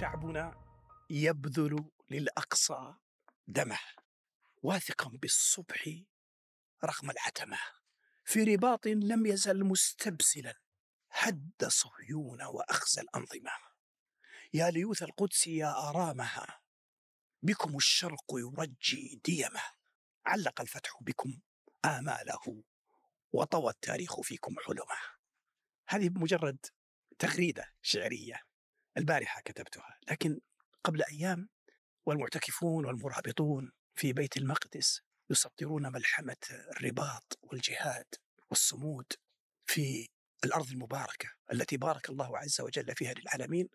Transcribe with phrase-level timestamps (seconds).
[0.00, 0.54] شعبنا
[1.10, 2.94] يبذل للأقصى
[3.48, 3.78] دمه
[4.62, 5.88] واثقا بالصبح
[6.84, 7.58] رغم العتمة.
[8.24, 10.54] في رباط لم يزل مستبسلا
[11.10, 13.50] هد صهيون وأخزى الأنظمة.
[14.54, 16.60] يا ليوث القدس يا آرامها
[17.42, 19.62] بكم الشرق يرجي ديمه.
[20.26, 21.40] علق الفتح بكم
[21.84, 22.64] آماله
[23.32, 25.00] وطوى التاريخ فيكم حلمه.
[25.88, 26.66] هذه مجرد
[27.18, 28.49] تغريدة شعرية.
[29.00, 30.40] البارحة كتبتها لكن
[30.84, 31.48] قبل أيام
[32.06, 38.14] والمعتكفون والمرابطون في بيت المقدس يسطرون ملحمة الرباط والجهاد
[38.50, 39.12] والصمود
[39.66, 40.08] في
[40.44, 43.68] الأرض المباركة التي بارك الله عز وجل فيها للعالمين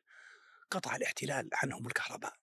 [0.72, 2.34] قطع الاحتلال عنهم الكهرباء.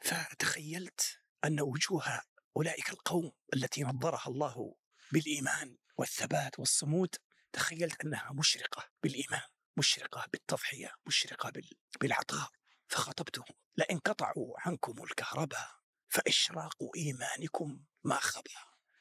[0.00, 2.22] فتخيلت أن وجوه
[2.56, 4.74] أولئك القوم التي نظرها الله
[5.12, 7.16] بالإيمان والثبات والصمود
[7.52, 9.53] تخيلت أنها مشرقة بالإيمان.
[9.76, 11.52] مشرقة بالتضحية مشرقة
[12.00, 12.48] بالعطاء
[12.88, 15.70] فخاطبتهم لئن قطعوا عنكم الكهرباء
[16.08, 18.50] فإشراق إيمانكم ما خبى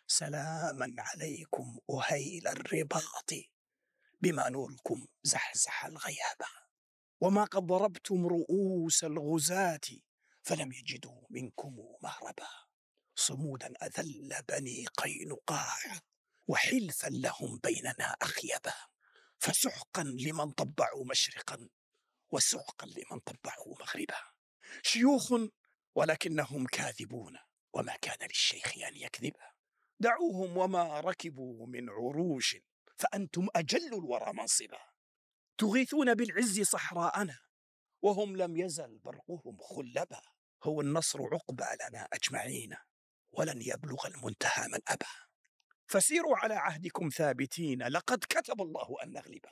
[0.07, 3.31] سلاما عليكم أهيل الرباط
[4.21, 6.47] بما نوركم زحزح الغيابة
[7.21, 9.79] وما قد ضربتم رؤوس الغزاة
[10.43, 12.47] فلم يجدوا منكم مهربا.
[13.15, 15.77] صمودا أذل بني قينقاع
[16.47, 18.73] وحلفا لهم بيننا أخيبا.
[19.43, 21.69] فسحقا لمن طبعوا مشرقا
[22.31, 24.17] وسحقا لمن طبعوا مغربا.
[24.83, 25.33] شيوخ
[25.95, 27.37] ولكنهم كاذبون
[27.73, 29.33] وما كان للشيخ أن يكذب.
[29.99, 32.57] دعوهم وما ركبوا من عروش
[32.97, 34.79] فأنتم أجل الورى منصبا.
[35.57, 37.39] تغيثون بالعز صحراءنا
[38.01, 40.21] وهم لم يزل برقهم خلبا.
[40.63, 42.75] هو النصر عقبى لنا أجمعين
[43.31, 45.22] ولن يبلغ المنتهى من أبى.
[45.87, 49.45] فسيروا على عهدكم ثابتين لقد كتب الله أن نغلب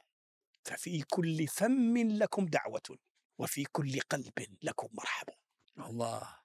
[0.64, 2.98] ففي كل فم لكم دعوة
[3.38, 5.34] وفي كل قلب لكم مرحبا.
[5.80, 6.36] الله.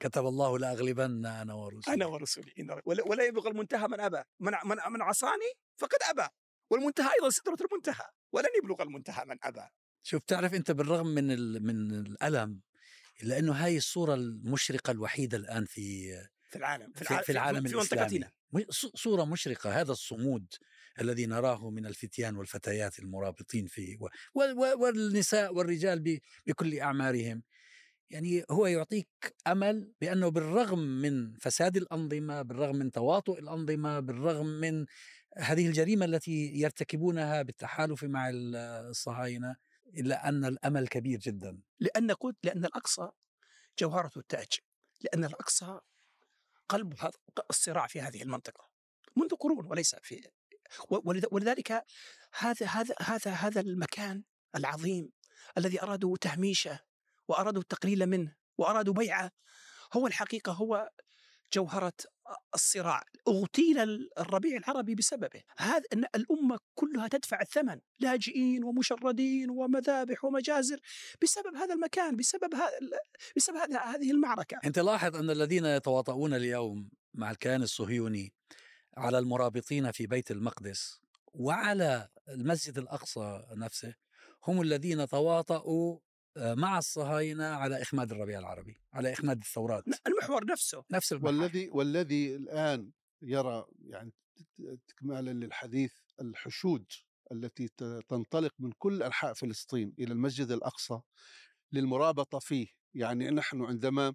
[0.00, 2.52] كتب الله لأغلبن أنا ورسولي أنا ورسولي
[2.86, 4.22] ولا يبلغ المنتهى من أبى.
[4.40, 6.28] من, من, من عصاني فقد أبى.
[6.70, 8.10] والمنتهى أيضا سدرة المنتهى.
[8.32, 9.66] ولن يبلغ المنتهى من أبى.
[10.02, 11.26] شوف تعرف أنت بالرغم من
[11.62, 12.60] من الألم
[13.22, 16.14] إلا أنه هاي الصورة المشرقة الوحيدة الآن في
[16.56, 18.24] في العالم في, في, في العالم في الإسلامي.
[18.94, 20.46] صورة مشرقة هذا الصمود
[21.00, 23.98] الذي نراه من الفتيان والفتيات المرابطين فيه
[24.78, 27.42] والنساء والرجال بكل أعمارهم.
[28.10, 29.08] يعني هو يعطيك
[29.46, 34.86] أمل بأنه بالرغم من فساد الأنظمة، بالرغم من تواطؤ الأنظمة، بالرغم من
[35.38, 39.56] هذه الجريمة التي يرتكبونها بالتحالف مع الصهاينة
[39.96, 41.60] إلا أن الأمل كبير جدا.
[41.80, 43.08] لأن قلت لأن الأقصى
[43.78, 44.52] جوهرة التأج،
[45.00, 45.80] لأن الأقصى
[46.68, 47.10] قلب
[47.50, 48.68] الصراع في هذه المنطقة
[49.16, 50.30] منذ قرون وليس في
[51.30, 51.84] ولذلك
[52.32, 54.22] هذا هذا هذا هذا المكان
[54.56, 55.12] العظيم
[55.58, 56.80] الذي أرادوا تهميشه
[57.28, 59.30] وأرادوا التقليل منه وأرادوا بيعه
[59.92, 60.90] هو الحقيقة هو
[61.52, 61.92] جوهرة
[62.54, 63.78] الصراع اغتيل
[64.18, 65.42] الربيع العربي بسببه.
[65.58, 70.80] هذا أن الأمة كلها تدفع الثمن لاجئين ومشردين ومذابح ومجازر
[71.22, 72.70] بسبب هذا المكان بسبب هذا
[73.36, 74.58] بسبب هذه المعركة.
[74.64, 78.32] أنت لاحظ أن الذين يتواطؤون اليوم مع الكيان الصهيوني
[78.96, 83.94] على المرابطين في بيت المقدس وعلى المسجد الأقصى نفسه
[84.46, 85.98] هم الذين تواطؤوا
[86.36, 89.84] مع الصهاينة على إخماد الربيع العربي على إخماد الثورات.
[90.06, 90.84] المحور نفسه.
[90.90, 91.34] نفس المحور.
[91.34, 92.90] والذي والذي الآن
[93.22, 94.12] يرى يعني
[94.88, 96.84] تكمالا للحديث الحشود
[97.32, 97.68] التي
[98.08, 101.00] تنطلق من كل أنحاء فلسطين إلى المسجد الأقصى
[101.72, 102.66] للمرابطة فيه.
[102.94, 104.14] يعني نحن عندما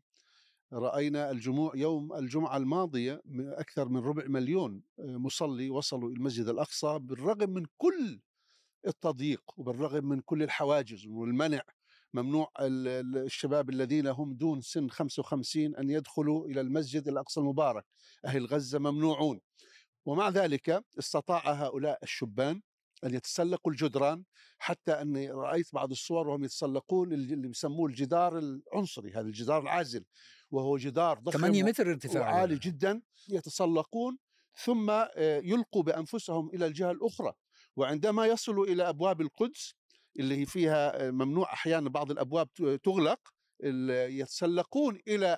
[0.74, 7.00] رأينا الجموع يوم الجمعة الماضية أكثر من ربع مليون آه، مصلي وصلوا إلى المسجد الأقصى
[7.00, 8.22] بالرغم من كل
[8.88, 11.62] التضييق وبالرغم من كل الحواجز والمنع
[12.14, 17.86] ممنوع الشباب الذين هم دون سن 55 أن يدخلوا إلى المسجد الأقصى المبارك.
[18.26, 19.40] أهل غزة ممنوعون.
[20.06, 22.62] ومع ذلك استطاع هؤلاء الشبان
[23.04, 24.24] أن يتسلقوا الجدران
[24.58, 30.06] حتى أني رأيت بعض الصور وهم يتسلقون اللي يسموه الجدار العنصري هذا الجدار العازل.
[30.52, 34.18] وهو جدار ضخم 8 متر ارتفاع عالي جدا يتسلقون.
[34.64, 35.10] ثم آه،
[35.44, 37.34] يلقوا بأنفسهم إلى الجهة الأخرى.
[37.76, 39.76] وعندما يصلوا إلى أبواب القدس
[40.20, 42.50] اللي هي فيها آه، ممنوع أحيانا بعض الأبواب
[42.84, 43.20] تغلق
[44.10, 45.38] يتسلقون إلى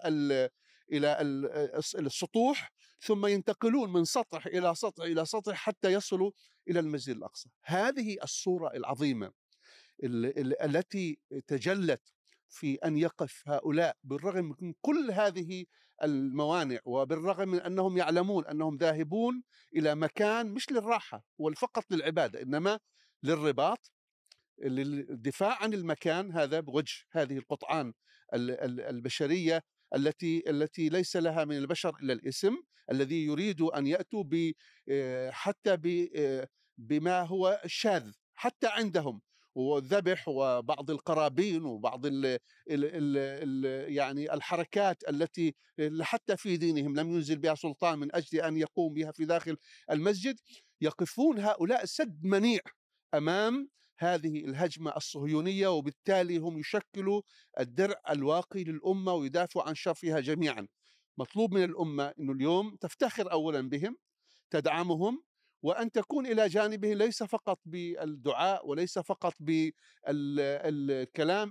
[0.91, 6.31] إلى آه، السطوح ثم ينتقلون من سطح إلى سطح إلى سطح حتى يصلوا
[6.69, 7.49] إلى المسجد الأقصى.
[7.63, 9.31] هذه الصورة العظيمة
[10.03, 12.01] التي تجلت
[12.49, 15.65] في أن يقف هؤلاء بالرغم من كل هذه
[16.03, 19.43] الموانع وبالرغم من أنهم يعلمون أنهم ذاهبون
[19.75, 22.79] إلى مكان مش للراحة وفقط للعبادة إنما
[23.23, 23.91] للرباط
[24.59, 27.94] للدفاع عن المكان هذا بوجه هذه القطعان
[28.33, 29.63] البشرية
[29.95, 32.55] التي التي ليس لها من البشر إلا الاسم
[32.91, 34.51] الذي يريد أن يأتوا ب
[35.29, 35.77] حتى
[36.77, 39.21] بما هو شاذ حتى عندهم.
[39.55, 42.39] والذبح وبعض القرابين وبعض ال ال
[42.69, 45.56] ال ال يعني الحركات التي
[46.01, 49.57] حتى في دينهم لم ينزل بها سلطان من أجل أن يقوم بها في داخل
[49.91, 50.39] المسجد.
[50.81, 52.61] يقفون هؤلاء سد منيع
[53.13, 53.69] أمام
[54.03, 57.21] هذه الهجمة الصهيونية وبالتالي هم يشكلوا
[57.59, 60.67] الدرع الواقي للأمة ويدافعوا عن شرفها جميعا.
[61.17, 63.97] مطلوب من الأمة إنه اليوم تفتخر اولا بهم
[64.50, 65.23] تدعمهم
[65.63, 69.94] وأن تكون إلى جانبه ليس فقط بالدعاء وليس فقط بالكلام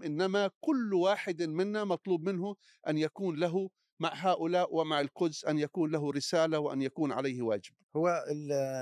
[0.03, 2.57] إنما كل واحد منا مطلوب منه
[2.89, 3.71] أن يكون له
[4.01, 8.25] مع هؤلاء ومع القدس أن يكون له رسالة وأن يكون عليه واجب هو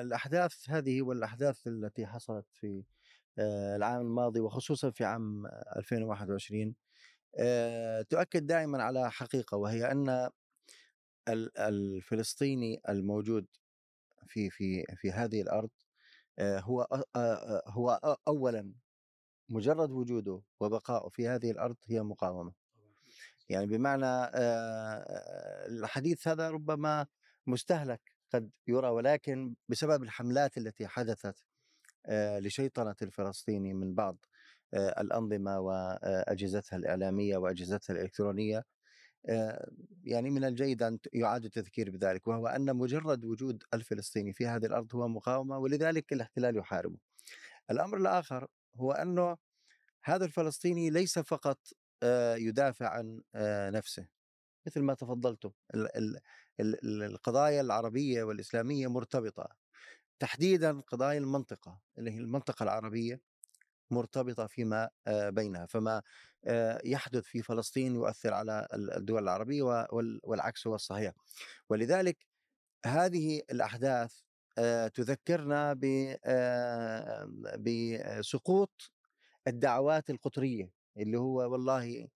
[0.01, 2.85] الأحداث هذه والأحداث التي حصلت في
[3.77, 5.47] العام الماضي وخصوصا في عام
[5.77, 6.75] 2021
[7.39, 10.31] آه، تؤكد دائما على حقيقة وهي أن
[11.59, 13.47] الفلسطيني الموجود
[14.27, 15.71] في في في هذه الأرض
[16.41, 16.87] هو
[17.67, 18.73] هو اولا
[19.49, 22.53] مجرد وجوده وبقائه في هذه الأرض هي مقاومة.
[23.49, 24.31] يعني بمعنى
[25.69, 27.07] الحديث هذا ربما
[27.47, 28.01] مستهلك
[28.35, 31.37] قد يرى ولكن بسبب الحملات التي حدثت
[32.09, 34.17] لشيطنة الفلسطيني من بعض
[34.75, 38.65] الأنظمة وأجهزتها الإعلامية وأجهزتها الإلكترونية.
[40.05, 44.95] يعني من الجيد أن يعاد التذكير بذلك وهو أن مجرد وجود الفلسطيني في هذه الأرض
[44.95, 46.99] هو مقاومة ولذلك الاحتلال يحاربه.
[47.71, 49.37] الأمر الآخر هو أنه
[50.05, 51.59] هذا الفلسطيني ليس فقط
[52.37, 53.23] يدافع عن
[53.75, 54.07] نفسه.
[54.67, 55.51] مثل ما تفضلتم
[56.61, 59.60] القضايا العربية والإسلامية مرتبطة.
[60.21, 63.21] تحديدا قضايا المنطقة اللي هي المنطقة العربية
[63.91, 66.03] مرتبطة فيما بينها فما
[66.85, 69.87] يحدث في فلسطين يؤثر على الدول العربية
[70.23, 71.13] والعكس هو الصحيح.
[71.69, 72.27] ولذلك
[72.87, 74.21] هذه الأحداث
[74.95, 75.79] تذكرنا
[77.59, 78.91] بسقوط
[79.49, 82.09] الدعوات القطرية اللي هو والله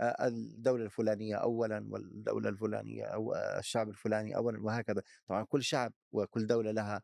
[0.00, 5.02] الدولة الفلانية أولا والدولة الفلانية أو الشعب الفلاني أولا وهكذا.
[5.28, 7.02] طبعا كل شعب وكل دولة لها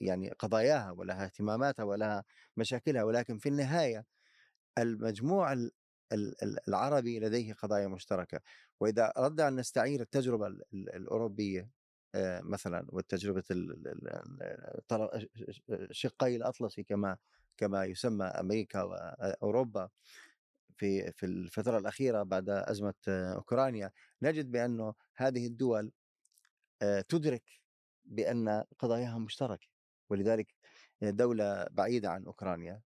[0.00, 2.24] يعني قضاياها ولها اهتماماتها ولها
[2.56, 4.04] مشاكلها ولكن في النهاية
[4.78, 5.68] المجموع
[6.68, 8.40] العربي لديه قضايا مشتركة.
[8.80, 11.70] وإذا أردنا أن نستعير التجربة الأوروبية
[12.42, 13.44] مثلا والتجربة
[15.90, 17.16] شقي الأطلسي كما
[17.56, 19.88] كما يسمى أمريكا وأوروبا
[20.76, 23.90] في في الفترة الأخيرة بعد أزمة أوكرانيا
[24.22, 25.92] نجد بأنه هذه الدول
[27.08, 27.42] تدرك
[28.06, 29.66] بأن قضاياها مشتركة
[30.10, 30.54] ولذلك
[31.02, 32.82] دولة بعيدة عن أوكرانيا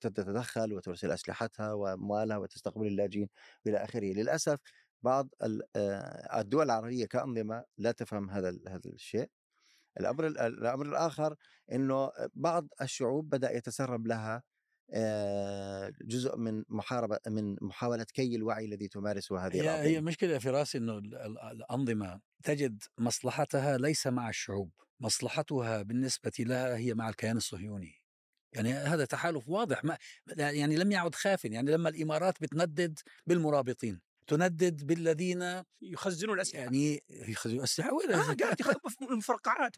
[0.00, 3.28] تتدخل وترسل أسلحتها وأموالها وتستقبل اللاجئين
[3.66, 4.12] إلى آخره.
[4.12, 4.58] للأسف
[5.02, 5.28] بعض
[6.34, 9.30] الدول العربية كأنظمة لا تفهم هذا هذا الشيء.
[10.00, 11.36] الأمر الأمر الآخر
[11.72, 14.42] أنه بعض الشعوب بدأ يتسرب لها
[16.02, 20.50] جزء من محاربة من محاولة كي الوعي الذي تمارسه هذه هي الأنظمة هي مشكلة في
[20.50, 20.98] رأسي أنه
[21.52, 27.94] الأنظمة تجد مصلحتها ليس مع الشعوب مصلحتها بالنسبة لها هي مع الكيان الصهيوني.
[28.52, 34.00] يعني هذا تحالف واضح ما يعني لم يعد خاف يعني لما الإمارات بتندد بالمرابطين.
[34.26, 36.62] تندد بالذين يخزنون الأسلحة.
[36.62, 38.56] يعني يخزنون الأسلحة وين آه قاعد
[39.00, 39.76] مفرقعات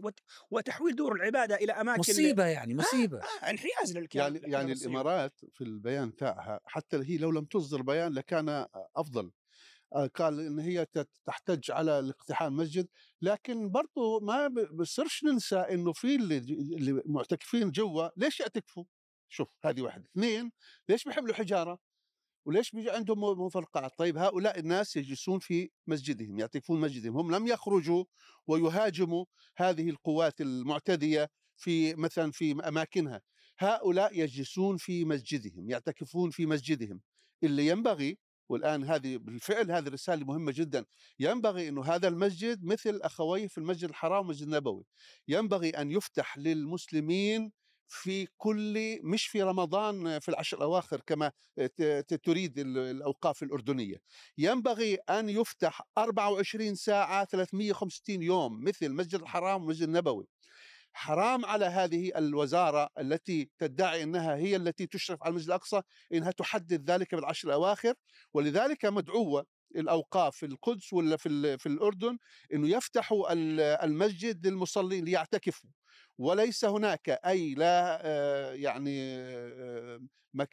[0.51, 3.19] وتحويل دور العبادة إلى أماكن مصيبة يعني مصيبة.
[3.19, 7.83] آه آه انحياز للكيان يعني يعني الإمارات في البيان تاعها حتى هي لو لم تصدر
[7.83, 9.31] بيان لكان أفضل.
[9.95, 10.87] آه، قال إن هي
[11.27, 12.89] تحتج على الاقتحام المسجد
[13.23, 18.85] لكن برضو ما بصيرش ننسى إنه في اللي, اللي معتكفين جوا ليش يعتكفوا؟
[19.29, 20.53] شوف هذه واحدة اثنين
[20.89, 21.79] ليش بيحملوا حجارة؟
[22.45, 28.05] وليش بيجي عندهم مفرقعات؟ طيب هؤلاء الناس يجلسون في مسجدهم يعتكفون مسجدهم هم لم يخرجوا
[28.47, 29.25] ويهاجموا
[29.57, 33.21] هذه القوات المعتدية في مثلا في أماكنها
[33.59, 37.01] هؤلاء يجلسون في مسجدهم يعتكفون في مسجدهم
[37.45, 38.19] اللي ينبغي
[38.49, 40.85] والآن هذه بالفعل هذه الرساله مهمة جدا
[41.19, 44.85] ينبغي إنه هذا المسجد مثل أخويه في المسجد الحرام والمسجد النبوي
[45.29, 47.53] ينبغي أن يفتح للمسلمين
[47.89, 51.33] في كل مش في رمضان في العشر الأواخر كما
[52.25, 53.97] تريد الأوقاف الأردنية.
[54.39, 60.27] ينبغي أن يفتح 24 ساعة 365 يوم مثل المسجد الحرام والمسجد النبوي.
[60.93, 66.91] حرام على هذه الوزارة التي تدعي أنها هي التي تشرف على المسجد الأقصى إنها تحدد
[66.91, 67.95] ذلك بالعشر الأواخر
[68.35, 72.19] ولذلك مدعوة الأوقاف في القدس ولا في في الأردن
[72.53, 75.71] إنه يفتحوا ال- المسجد للمصلين ليعتكفوا.
[76.19, 80.01] وليس هناك أي لا آه، يعني آه،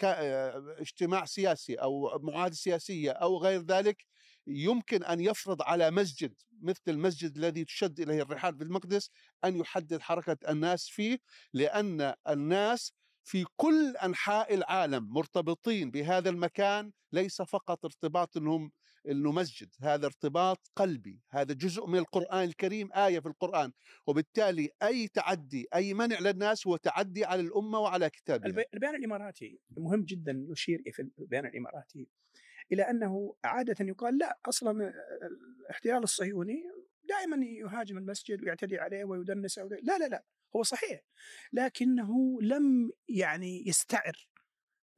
[0.03, 4.05] آه، اجتماع سياسي أو معاهدة سياسية أو غير ذلك
[4.47, 9.09] يمكن أن يفرض على مسجد مثل المسجد الذي تشد إليه الرحال في المقدس
[9.45, 11.17] أن يحدد حركة الناس فيه
[11.53, 12.93] لأن الناس
[13.23, 18.71] في كل أنحاء العالم مرتبطين بهذا المكان ليس فقط ارتباط انهم
[19.11, 23.71] إنه مسجد هذا ارتباط قلبي هذا جزء من القرآن الكريم آية في القرآن
[24.07, 29.59] وبالتالي أي تعدي أي منع للناس هو تعدي على الأمة وعلى كتابها البي- البيان الإماراتي
[29.77, 32.07] مهم جدا نشير في البيان الإماراتي
[32.71, 34.93] إلى أنه عاده يقال لا أصلا
[35.65, 36.63] الاحتلال الصهيوني
[37.03, 39.63] دائما يهاجم المسجد ويعتدي عليه ويدنسه.
[39.63, 40.23] لا لا لا
[40.55, 41.01] هو صحيح
[41.53, 44.27] لكنه لم يعني يستعر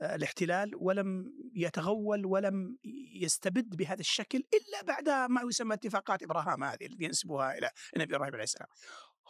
[0.01, 2.77] الاحتلال ولم يتغول ولم
[3.13, 8.33] يستبد بهذا الشكل إلا بعد ما يسمى اتفاقات إبراهام هذه التي ينسبوها إلى النبي إبراهيم
[8.33, 8.67] عليه السلام.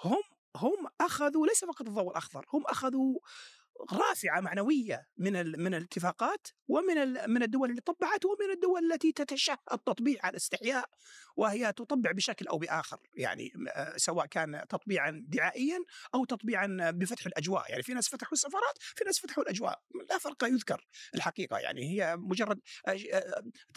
[0.03, 0.21] هم
[0.55, 3.19] هم أخذوا ليس فقط الضوء الأخضر، هم أخذوا
[3.93, 10.19] رافعة معنوية من من الاتفاقات ومن من الدول اللي طبعت ومن الدول التي تتشهى التطبيع
[10.23, 10.89] على استحياء
[11.35, 15.79] وهي تطبع بشكل أو بآخر يعني آه، سواء كان تطبيعا دعائيا
[16.15, 17.69] أو تطبيعا بفتح الأجواء.
[17.71, 19.81] يعني في ناس فتحوا السفارات في ناس فتحوا الأجواء.
[20.09, 21.57] لا فرق يذكر الحقيقة.
[21.57, 22.91] يعني هي مجرد آه،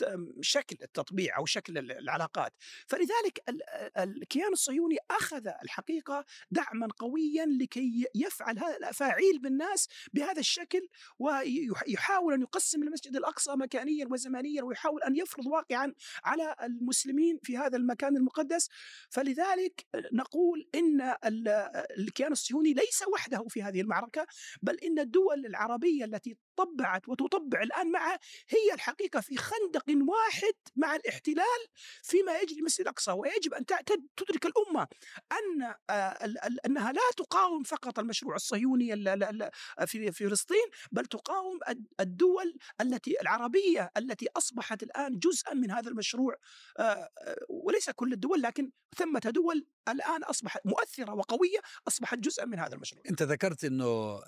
[0.04, 2.52] آه، شكل التطبيع أو شكل ال- العلاقات.
[2.86, 3.62] فلذلك ال-
[3.98, 12.40] الكيان الصهيوني أخذ الحقيقة دعما قويا لكي يفعل هذا الأفاعيل بالناس بهذا الشكل ويحاول أن
[12.42, 15.94] يقسم المسجد الأقصى مكانيا وزمانيا ويحاول أن يفرض واقعا
[16.24, 18.68] على المسلمين في هذا المكان المقدس.
[19.10, 21.58] فلذلك نقول ال-
[21.98, 24.26] الكيان الصهيوني ليس وحده في هذه المعركة
[24.62, 30.96] بل إن الدول العربية التي طبعت وتطبع الآن معه هي الحقيقة في خندق واحد مع
[30.96, 31.60] الاحتلال
[32.02, 33.80] فيما يجري في المسجد الأقصى ويجب تع-
[34.16, 34.86] تدرك الأمة
[35.32, 36.18] أن آه،
[36.66, 39.50] أنها لا تقاوم فقط المشروع الصهيوني ال- ال- ال-
[39.86, 46.36] في فلسطين بل تقاوم الد- الدول التي العربية التي أصبحت الآن جزءا من هذا المشروع
[46.78, 47.10] آه، آه،
[47.48, 53.02] وليس كل الدول لكن ثمة دول الآن أصبحت مؤثرة وقوية أصبحت جزءا من هذا المشروع.
[53.10, 53.64] أنت ذكرت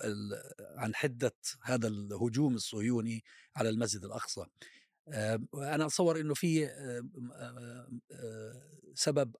[0.03, 0.41] ال-
[0.77, 1.87] عن حدة هذا
[2.23, 3.23] الهجوم الصهيوني
[3.55, 4.45] على المسجد الأقصى.
[5.07, 7.03] آه، أنا أتصور إنه في آه،
[8.11, 8.53] آه،
[8.95, 9.35] سبب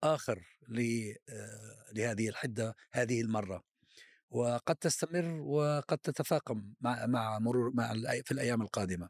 [1.29, 3.63] آه، لهذه الحدة هذه المرة.
[4.29, 7.93] وقد تستمر وقد تتفاقم مع مع مرور مع
[8.25, 9.09] في الأيام القادمة.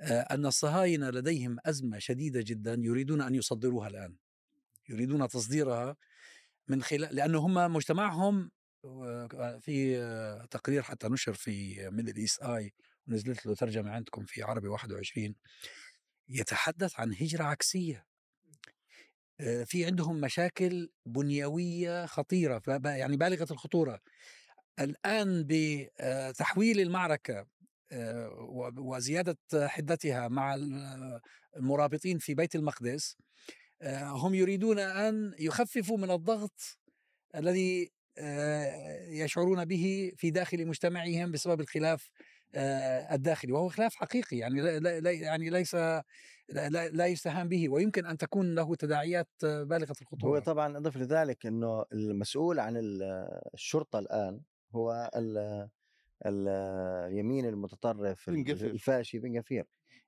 [0.00, 4.16] آه، أن الصهاينة لديهم أزمة شديدة جدا يريدون أن يصدروها الآن.
[4.88, 5.96] يريدون تصديرها
[6.68, 8.50] من خلال لأنه هم مجتمعهم
[9.60, 9.98] في
[10.50, 12.72] تقرير حتى نشر في ميدل إيست آي
[13.08, 15.34] ونزلت له ترجمة عندكم في عربي 21
[16.28, 18.06] يتحدث عن هجرة عكسية.
[19.64, 24.00] في عندهم مشاكل بنيوية خطيرة يعني بالغة الخطورة.
[24.80, 27.46] الآن بتحويل المعركة
[28.78, 31.20] وزيادة حدتها مع ال-
[31.56, 33.16] المرابطين في بيت المقدس
[33.92, 36.78] هم يريدون أن يخففوا من الضغط
[37.34, 37.92] الذي
[39.08, 42.10] يشعرون به في داخل مجتمعهم بسبب الخلاف
[42.54, 48.16] الداخلي وهو خلاف حقيقي يعني لا لا- يعني ليس لا, لا- يستهان به ويمكن أن
[48.16, 53.02] تكون له تداعيات آه، بالغه هو الخطوره طبعا أضف لذلك إنه المسؤول عن ال-
[53.54, 54.40] الشرطة الآن
[54.74, 55.68] هو ال-
[56.26, 56.48] ال-
[57.12, 58.28] اليمين المتطرف.
[58.28, 59.64] الفاشي بن غفير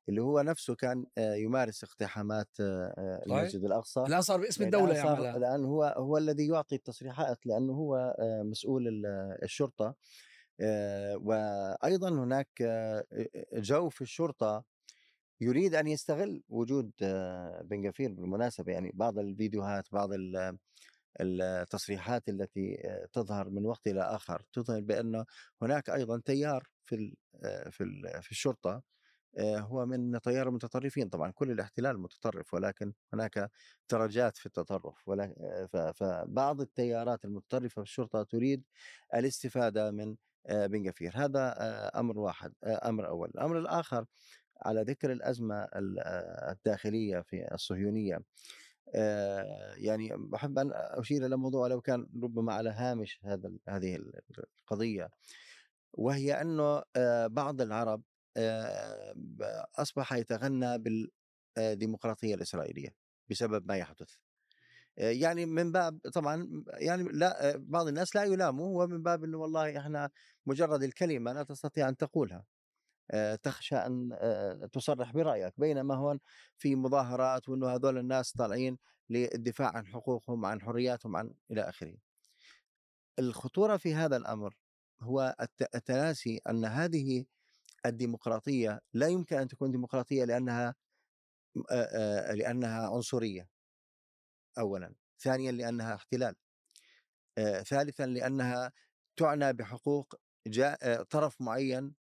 [0.09, 3.23] اللي هو نفسه كان آه، يمارس اقتحامات آه، آه،.
[3.27, 7.73] المسجد الأقصى الآن صار باسم الآن الدولة يعملها الآن هو هو الذي يعطي التصريحات لأنه
[7.73, 9.95] هو آه، مسؤول ال- الشرطة آه،
[11.17, 13.05] وأيضا هناك آه،
[13.53, 14.65] جو في الشرطة
[15.41, 18.73] يريد أن يستغل وجود آه، بن غفير بالمناسبة.
[18.73, 20.59] يعني بعض الفيديوهات بعض ال-
[21.21, 25.25] التصريحات التي آه، تظهر من وقت إلى آخر تظهر بانه
[25.63, 27.85] هناك أيضا تيار في آه، في
[28.23, 28.83] في الشرطة
[29.39, 31.09] آه، هو من تيار المتطرفين.
[31.09, 33.51] طبعا كل الاحتلال متطرف ولكن هناك
[33.91, 38.65] درجات في التطرف آه، فبعض التيارات المتطرفة في الشرطة تريد
[39.15, 40.17] الاستفادة من آه،
[40.49, 43.29] بن غفير هذا آه، أمر واحد آه، أمر أول.
[43.29, 44.07] الأمر الآخر
[44.63, 48.21] على ذكر الأزمة ال- آه، الداخلية في الصهيونية
[48.95, 54.21] آه، يعني بحب أن أشير إلى موضوع لو كان ربما على هامش هذا هذه ال-
[54.61, 55.11] القضية
[55.93, 58.03] وهي أنه آه، بعض العرب
[58.37, 59.15] آه،
[59.77, 60.79] أصبح يتغنى
[61.57, 62.95] بالديمقراطية الإسرائيلية
[63.31, 64.15] بسبب ما يحدث.
[64.15, 64.30] آه،
[65.01, 69.79] يعني من باب طبعا يعني لا بعض الناس لا يلاموا هو من باب إنه والله
[69.79, 70.11] إحنا
[70.47, 72.45] مجرد الكلمة لا تستطيع أن تقولها.
[73.11, 75.55] آه، تخشى أن آه، تصرح برأيك.
[75.61, 76.21] بينما هون
[76.59, 78.79] في مظاهرات وإنه هذول الناس طالعين
[79.11, 81.97] للدفاع عن حقوقهم عن حرياتهم عن إلى آخره.
[83.19, 84.57] الخطورة في هذا الأمر
[85.03, 87.25] هو الت- التناسي أن هذه
[87.87, 90.75] الديمقراطية لا يمكن أن تكون ديمقراطية لأنها
[91.71, 93.60] آه، لأنها عنصرية.
[94.59, 96.35] اولا، ثانيا لأنها احتلال.
[97.67, 98.73] ثالثا لأنها
[99.17, 100.15] تعنى بحقوق
[100.47, 101.95] جاء طرف معين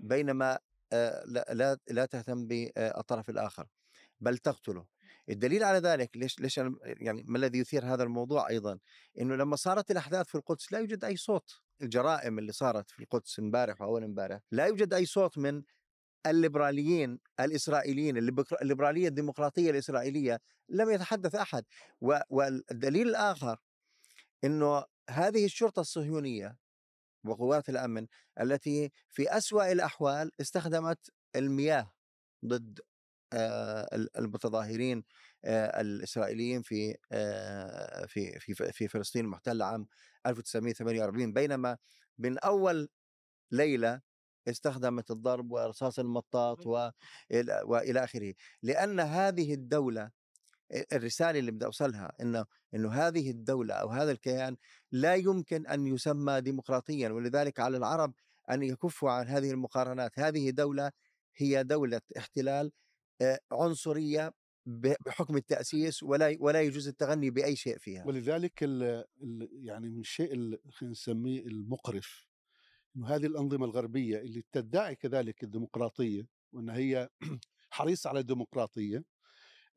[0.00, 0.58] بينما
[0.92, 3.66] لا لا تهتم بالطرف الآخر
[4.20, 4.86] بل تقتله.
[5.28, 8.78] الدليل على ذلك ليش ليش يعني ما الذي يثير هذا الموضوع أيضا؟
[9.20, 11.60] إنه لما صارت الأحداث في القدس لا يوجد أي صوت.
[11.82, 15.62] الجرائم اللي صارت في القدس امبارح وأول امبارح لا يوجد أي صوت من
[16.26, 21.64] الليبراليين الإسرائيليين الليبر- الليبرالية الديمقراطية الإسرائيلية لم يتحدث أحد
[22.30, 23.56] والدليل الآخر
[24.44, 26.56] إنه هذه الشرطة الصهيونية
[27.24, 28.06] وقوات الأمن
[28.40, 31.92] التي في أسوأ الأحوال استخدمت المياه
[32.44, 32.80] ضد
[33.32, 35.04] آه، ال- المتظاهرين
[35.44, 39.86] آه، الإسرائيليين في آه، في في في فلسطين المحتله عام
[40.26, 41.76] 1948 بينما
[42.18, 42.88] من أول
[43.50, 44.00] ليلة
[44.50, 48.34] استخدمت الضرب ورصاص المطاط والى وإلى آخره.
[48.62, 50.10] لأن هذه الدولة
[50.92, 54.56] الرسالة اللي بدي أوصلها إنه إنه هذه الدولة أو هذا الكيان
[54.92, 58.14] لا يمكن أن يسمى ديمقراطيا ولذلك على العرب
[58.50, 60.18] أن يكفوا عن هذه المقارنات.
[60.18, 60.92] هذه دولة
[61.36, 62.72] هي دولة احتلال
[63.52, 64.32] عنصرية
[64.66, 68.06] ب- بحكم التأسيس ولا ولا يجوز التغني بأي شيء فيها.
[68.06, 69.04] ولذلك ال
[69.52, 72.29] يعني من الشيء اللي خلينا نسميه المقرف.
[72.96, 77.08] إنه هذه الأنظمة الغربية اللي تدعي كذلك الديمقراطية وإن هي
[77.70, 79.04] حريصة على الديمقراطية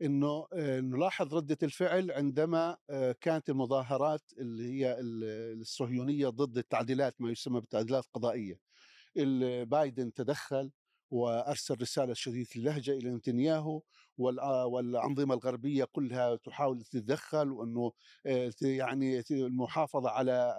[0.01, 7.21] إنه آه، نلاحظ ردة الفعل عندما آه، كانت المظاهرات اللي هي ال- الصهيونية ضد التعديلات
[7.21, 8.59] ما يسمى بالتعديلات القضائية.
[9.17, 10.71] ال- بايدن تدخل
[11.11, 13.81] وأرسل رسالة شديدة اللهجة إلى نتنياهو
[14.21, 17.91] والأ- والأنظمة الغربية كلها تحاول تتدخل وإنه
[18.25, 20.57] آه، يعني المحافظة على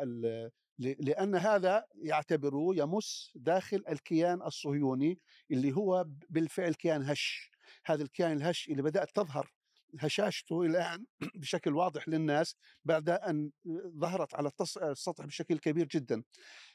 [0.81, 5.19] ال- ل- لأن هذا يعتبروه يمس داخل الكيان الصهيوني
[5.51, 7.51] اللي هو بالفعل كيان هش.
[7.87, 9.53] هذا الكيان الهش اللي بدأت تظهر
[10.01, 11.05] هشاشته الآن
[11.41, 13.51] بشكل واضح للناس بعد أن
[13.99, 14.51] ظهرت على
[14.83, 16.23] السطح بشكل كبير جدا.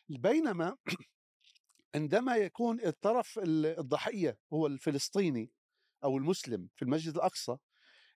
[0.10, 0.78] بينما
[1.96, 5.52] عندما يكون الطرف ال- الضحية هو الفلسطيني
[6.04, 7.58] أو المسلم في المسجد الأقصى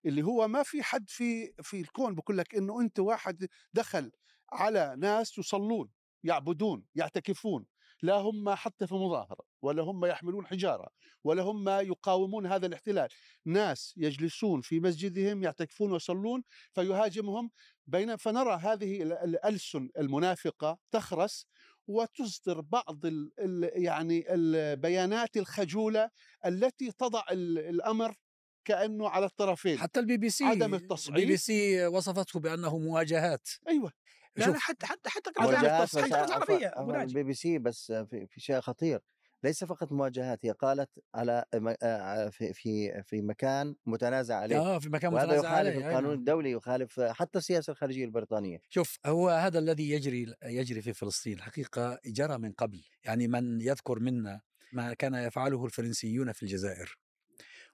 [0.06, 4.12] اللي هو ما في حد في في الكون بقول لك إنه أنت واحد دخل
[4.54, 5.90] على ناس يصلون
[6.24, 7.66] يعبدون يعتكفون
[8.02, 10.88] لا هم حتى في مظاهرة ولا هم يحملون حجارة
[11.24, 13.10] ولا هم يقاومون هذا الاحتلال.
[13.46, 17.52] ناس يجلسون في مسجدهم يعتكفون ويصلون فيهاجمهم.
[17.88, 21.48] بين فنرى هذه ال- الألسن المنافقة تخرس
[21.88, 26.10] وتصدر بعض ال ال يعني البيانات الخجولة
[26.46, 28.16] التي تضع ال- الأمر
[28.66, 29.78] كأنه على الطرفين.
[29.78, 31.18] حتى البي بي سي عدم التصعيد.
[31.18, 33.50] البي بي سي وصفته بأنه مواجهات.
[33.68, 33.92] أيوه.
[34.36, 39.00] لا لا حتى حتى حتى قناة العربيه البي بي سي بس في, في شيء خطير.
[39.44, 41.46] ليس فقط مواجهات هي قالت على
[41.84, 44.58] آه، في في في مكان متنازع عليه.
[44.58, 46.14] آه في مكان وهذا متنازع يخالف عليه أي القانون.
[46.14, 48.62] الدولي يخالف حتى السياسة الخارجية البريطانية.
[48.70, 51.42] شوف هو هذا الذي يجري يجري في فلسطين.
[51.42, 52.84] حقيقة جرى من قبل.
[53.04, 54.42] يعني من يذكر منا
[54.74, 56.98] ما كان يفعله الفرنسيون في الجزائر.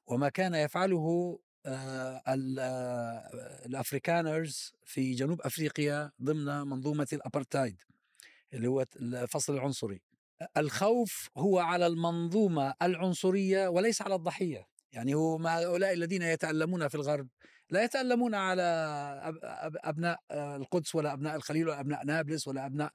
[0.07, 1.39] وما كان يفعله
[3.65, 7.81] ال Afrikaners في جنوب أفريقيا ضمن منظومة الأبرتايد
[8.53, 10.01] اللي هو الفصل العنصري.
[10.57, 14.65] الخوف هو على المنظومة العنصرية وليس على الضحية.
[14.91, 17.27] يعني هو مع هؤلاء الذين يتألمون في الغرب
[17.69, 18.61] لا يتألمون على
[19.25, 22.91] أب- أب- أبناء آه، القدس ولا أبناء الخليل ولا أبناء نابلس ولا أبناء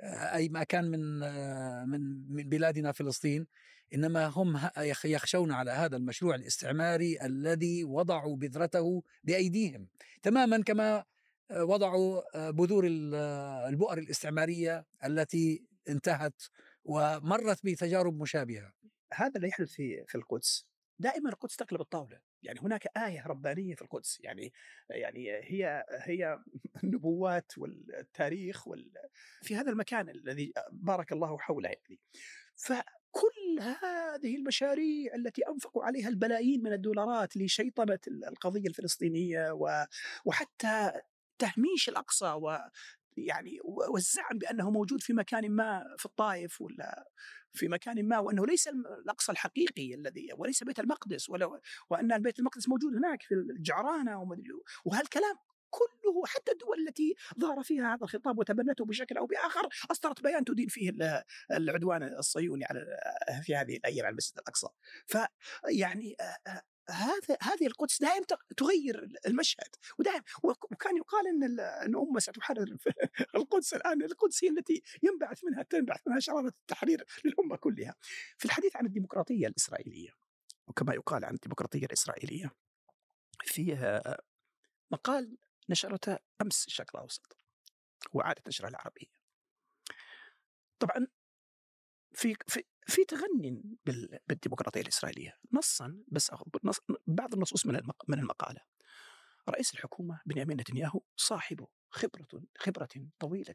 [0.00, 3.46] آه، أي مكان من آه، من من بلادنا فلسطين.
[3.94, 4.70] إنما هم
[5.04, 9.88] يخشون على هذا المشروع الاستعماري الذي وضعوا بذرته بأيديهم.
[10.22, 11.04] تماما كما
[11.50, 16.42] آه، وضعوا آه، بذور آه، البؤر الاستعمارية التي انتهت
[16.84, 18.72] ومرت بتجارب مشابهة.
[19.12, 20.66] هذا اللي يحدث في في القدس.
[20.98, 22.20] دائما القدس تقلب الطاولة.
[22.42, 24.20] يعني هناك آية ربانية في القدس.
[24.20, 24.52] يعني
[24.90, 26.38] يعني هي هي
[26.84, 28.92] النبوات والتاريخ وال
[29.42, 32.00] في هذا المكان الذي بارك الله حوله يعني.
[33.12, 39.58] فكل هذه المشاريع التي أنفقوا عليها البلايين من الدولارات لشيطنة القضية الفلسطينية
[40.24, 40.92] وحتى
[41.38, 42.58] تهميش الأقصى و
[43.16, 47.08] يعني والزعم بأنه موجود في مكان ما في الطائف ولا
[47.52, 52.68] في مكان ما وأنه ليس الأقصى الحقيقي الذي وليس بيت المقدس ولا وأن البيت المقدس
[52.68, 54.52] موجود هناك في الجعرانة ومدري
[54.84, 55.36] وهالكلام
[55.72, 60.68] كله حتى الدول التي ظهر فيها هذا الخطاب وتبنته بشكل أو بآخر أصدرت بيان تدين
[60.68, 62.80] فيه ال- العدوان الصهيوني على
[63.42, 64.66] في هذه الأيام على المسجد الأقصى
[65.06, 66.16] فيعني
[66.90, 72.76] هذا هذه القدس دائما تغ- تغير المشهد ودائما وك- وكان يقال إن إن أمة ستحرر
[73.36, 77.94] القدس الآن القدس هي التي ينبعث منها تنبعث منها شرارة التحرير للأمة كلها.
[78.38, 80.10] في الحديث عن الديمقراطية الإسرائيلية
[80.66, 82.50] وكما يقال عن الديمقراطية الإسرائيلية
[83.44, 84.16] فيها
[84.90, 85.36] مقال
[85.72, 87.36] نشرته أمس الشرق الاوسط
[88.12, 89.06] وعادت نشرها العربية.
[90.78, 91.06] طبعا
[92.14, 96.30] في في في تغني بال- بالديمقراطية الإسرائيلية نصا بس
[96.64, 98.60] نص بعض النصوص من من المقالة.
[99.48, 103.54] رئيس الحكومة بنيامين نتنياهو صاحب خبرة خبرة طويلة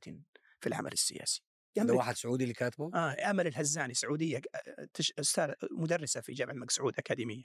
[0.62, 1.44] في العمل السياسي.
[1.78, 4.88] هذا واحد سعودي اللي كاتبه؟ آه امل الهزاني سعودية آه،
[5.22, 7.44] أستاذ- مدرسة في جامعة الملك سعود أكاديمية.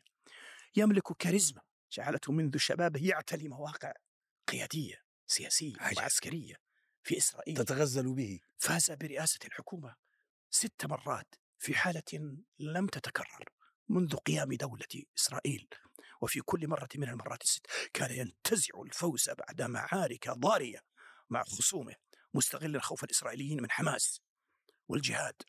[0.77, 1.61] يملك كاريزما
[1.93, 3.93] جعلته منذ شبابه يعتلي مواقع
[4.53, 5.99] قيادية سياسية عجب.
[5.99, 6.55] وعسكرية
[7.03, 7.57] في إسرائيل.
[7.57, 8.41] تتغزل به.
[8.59, 9.95] فاز برئاسة الحكومة
[10.51, 13.45] ست مرات في حالة لم تتكرر
[13.89, 15.69] منذ قيام دولة إسرائيل
[16.21, 20.81] وفي كل مرة من المرات الست كان ينتزع الفوز بعد معارك ضارية
[21.31, 21.95] مع خصومه
[22.35, 24.21] مستغلا خوف الإسرائيليين من حماس
[24.89, 25.43] والجهاد.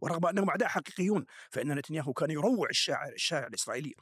[0.00, 3.94] ورغم أنهم أعداء حقيقيون فإن نتنياهو كان يروع الشاعر الشارع الإسرائيلي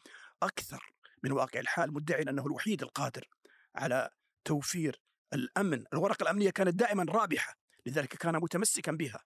[0.43, 3.29] أكثر من واقع الحال مدعيا أنه الوحيد القادر
[3.75, 4.11] على
[4.45, 5.01] توفير
[5.33, 7.55] الأمن الورقة الأمنية كانت دائما رابحة
[7.87, 9.25] لذلك كان متمسكا بها.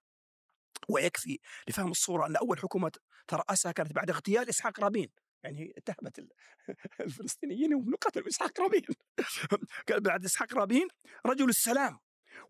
[0.88, 2.92] ويكفي لفهم الصورة أن أول حكومة
[3.28, 5.08] ترأسها كانت بعد اغتيال إسحاق رابين.
[5.42, 6.30] يعني اتهمت ال-
[7.00, 8.82] الفلسطينيين انهم قتلوا اسحاق رابين.
[9.86, 10.88] كان بعد إسحاق رابين
[11.26, 11.98] رجل السلام.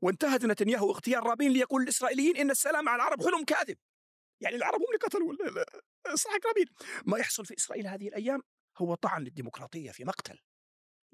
[0.00, 3.76] وانتهت نتنياهو اغتيال رابين ليقول للإسرائيليين إن السلام مع العرب حلم كاذب.
[4.40, 5.64] يعني العرب هم اللي قتلوا
[6.07, 6.66] إسحاق رابين.
[7.07, 8.40] ما يحصل في إسرائيل هذه الأيام
[8.79, 10.38] هو طعن للديمقراطية في مقتل.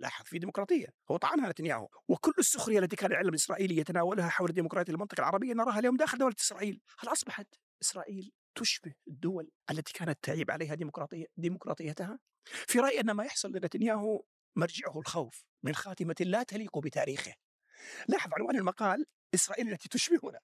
[0.03, 4.93] لاحظ في ديمقراطية هو طعنها نتنياهو وكل السخرية التي كان العلم الاسرائيلي يتناولها حول الديمقراطيه
[4.93, 6.81] المنطقة العربية نراها اليوم داخل دولة إسرائيل.
[6.99, 7.47] هل أصبحت
[7.83, 14.25] إسرائيل تشبه الدول التي كانت تعيب عليها ديمقراطية ديمقراطيتها؟ في رأيي أن ما يحصل لنتنياهو
[14.57, 17.35] مرجعه الخوف من خاتمة لا تليق بتاريخه.
[18.09, 20.41] لاحظ عنوان المقال إسرائيل التي تشبهنا.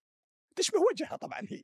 [0.58, 1.62] تشبه وجهها طبعا هي.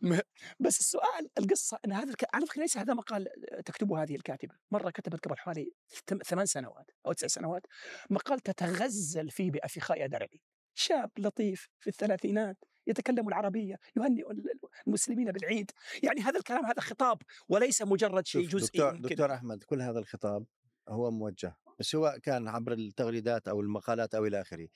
[0.60, 2.24] بس السؤال القصة إن هذا الك...
[2.34, 3.28] على فكرة ليس هذا مقال
[3.64, 5.72] تكتبه هذه الكاتبة؟ مرة كتبت قبل حوالي
[6.06, 7.62] ثم- ثمان سنوات أو تسع سنوات
[8.10, 10.42] مقال تتغزل فيه بافيخايا درعي
[10.74, 15.70] شاب لطيف في الثلاثينات يتكلم العربية يهنئ ال- المسلمين بالعيد.
[16.02, 19.08] يعني هذا الكلام هذا خطاب وليس مجرد شيء جزئي دكتور, ممكن.
[19.08, 20.46] دكتور أحمد كل هذا الخطاب
[20.88, 24.68] هو موجه سواء كان عبر التغريدات أو المقالات أو إلى آخره.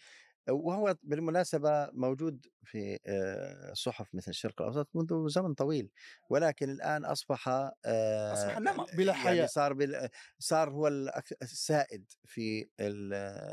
[0.51, 2.99] وهو بالمناسبة موجود في
[3.73, 5.91] صحف مثل الشرق الأوسط منذ زمن طويل
[6.31, 7.49] ولكن الآن أصبح
[8.33, 8.95] أصبح نمط.
[8.95, 9.47] بلا يعني حياء.
[9.47, 10.09] صار بال...
[10.39, 10.89] صار هو
[11.43, 13.11] السائد في ال...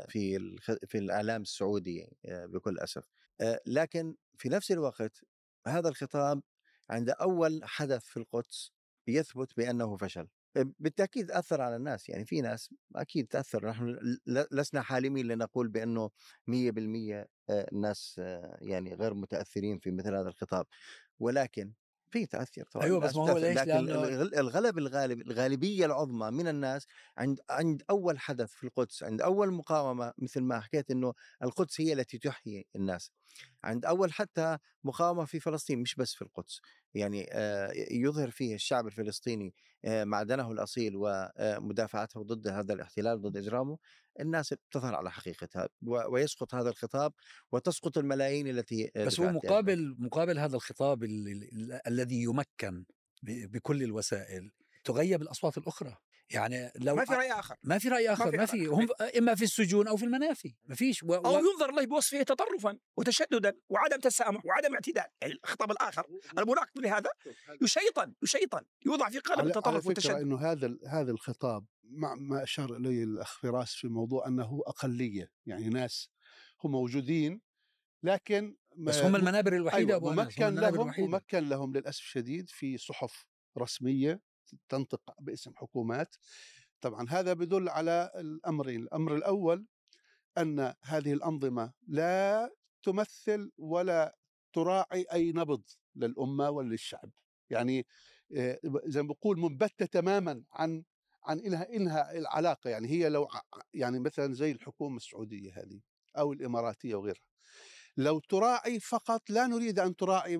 [0.08, 0.70] في الخ...
[0.86, 3.04] في الإعلام السعودي بكل أسف
[3.66, 5.24] لكن في نفس الوقت
[5.66, 6.42] هذا الخطاب
[6.90, 8.72] عند أول حدث في القدس
[9.08, 13.98] يثبت بأنه فشل بالتأكيد اثر على الناس يعني في ناس أكيد تأثر نحن
[14.52, 16.10] لسنا حالمين لنقول بأنه
[16.46, 20.66] 100% آه، الناس آه، يعني غير متأثرين في مثل هذا الخطاب
[21.20, 21.72] ولكن
[22.10, 26.30] في تأثير طبعا أيوة، بس ما هو ليش؟ لكن لأنه- الغل- الغلب الغالب الغالبية العظمى
[26.30, 26.86] من الناس
[27.18, 31.92] عند عند أول حدث في القدس عند أول مقاومة مثل ما حكيت إنه القدس هي
[31.92, 33.12] التي تحيي الناس
[33.64, 36.60] عند أول حتى مقاومة في فلسطين مش بس في القدس
[36.94, 37.28] يعني
[37.90, 39.54] يظهر فيه الشعب الفلسطيني
[39.86, 43.78] معدنه الأصيل ومدافعته ضد هذا الاحتلال ضد إجرامه
[44.20, 47.12] الناس بتظهر على حقيقتها ويسقط هذا الخطاب
[47.52, 49.50] وتسقط الملايين التي بس هو دفعت لأجله.
[49.50, 52.84] مقابل مقابل هذا الخطاب ال- ال- ال- الذي يمكن
[53.22, 54.50] بكل الوسائل
[54.84, 55.96] تغيب الأصوات الأخرى
[56.30, 58.66] يعني لو ما في رأي آخر ما في رأي آخر ما في.
[58.66, 58.88] هم
[59.18, 61.14] إما في السجون أو في المنافي ما فيش و...
[61.14, 61.38] أو.
[61.38, 66.06] ينظر الله بوصفه تطرفا وتشددا وعدم تسامح وعدم اعتدال يعني الخطاب الآخر
[66.38, 67.10] المناقض لهذا
[67.62, 73.04] يشيطن يشيطن يوضع في قالب التطرف والتشدد إنه هذا هذا الخطاب مع ما أشار إليه
[73.04, 76.10] الاخ فراس في موضوع أنه أقلية يعني ناس
[76.64, 77.40] هم موجودين
[78.02, 81.08] لكن بس هم المنابر الوحيدة أيوة ممكن لهم الوحيدة.
[81.08, 83.26] ممكن لهم للأسف الشديد في صحف
[83.58, 84.20] رسمية
[84.68, 86.16] تنطق باسم حكومات.
[86.80, 89.66] طبعا هذا بدل على الأمرين الأمر الأول
[90.38, 92.50] أن هذه الأنظمة لا
[92.82, 94.16] تمثل ولا
[94.52, 95.62] تراعي أي نبض
[95.96, 97.10] للأمة ولا للشعب
[97.50, 97.86] يعني
[98.36, 100.84] آه، زي ما بقول منبتة تماما عن
[101.24, 102.70] عن انها انها العلاقة.
[102.70, 103.28] يعني هي لو
[103.74, 105.80] يعني مثلا زي الحكومة السعودية هذه
[106.18, 107.22] أو الإماراتية وغيرها.
[107.96, 110.38] لو تراعي فقط لا نريد أن تراعي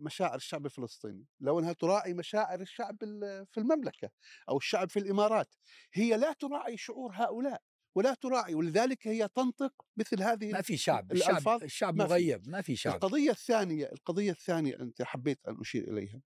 [0.00, 4.10] مشاعر الشعب الفلسطيني لو أنها تراعي مشاعر الشعب ال- في المملكة
[4.48, 5.54] أو الشعب في الإمارات
[5.92, 7.62] هي لا تراعي شعور هؤلاء
[7.94, 12.10] ولا تراعي ولذلك هي تنطق مثل هذه ما في شعب الشعب الألفاظ الشعب ما في.
[12.12, 16.22] مغيب ما في شعب القضية الثانية القضية الثانية أنت حبيت أن أشير إليها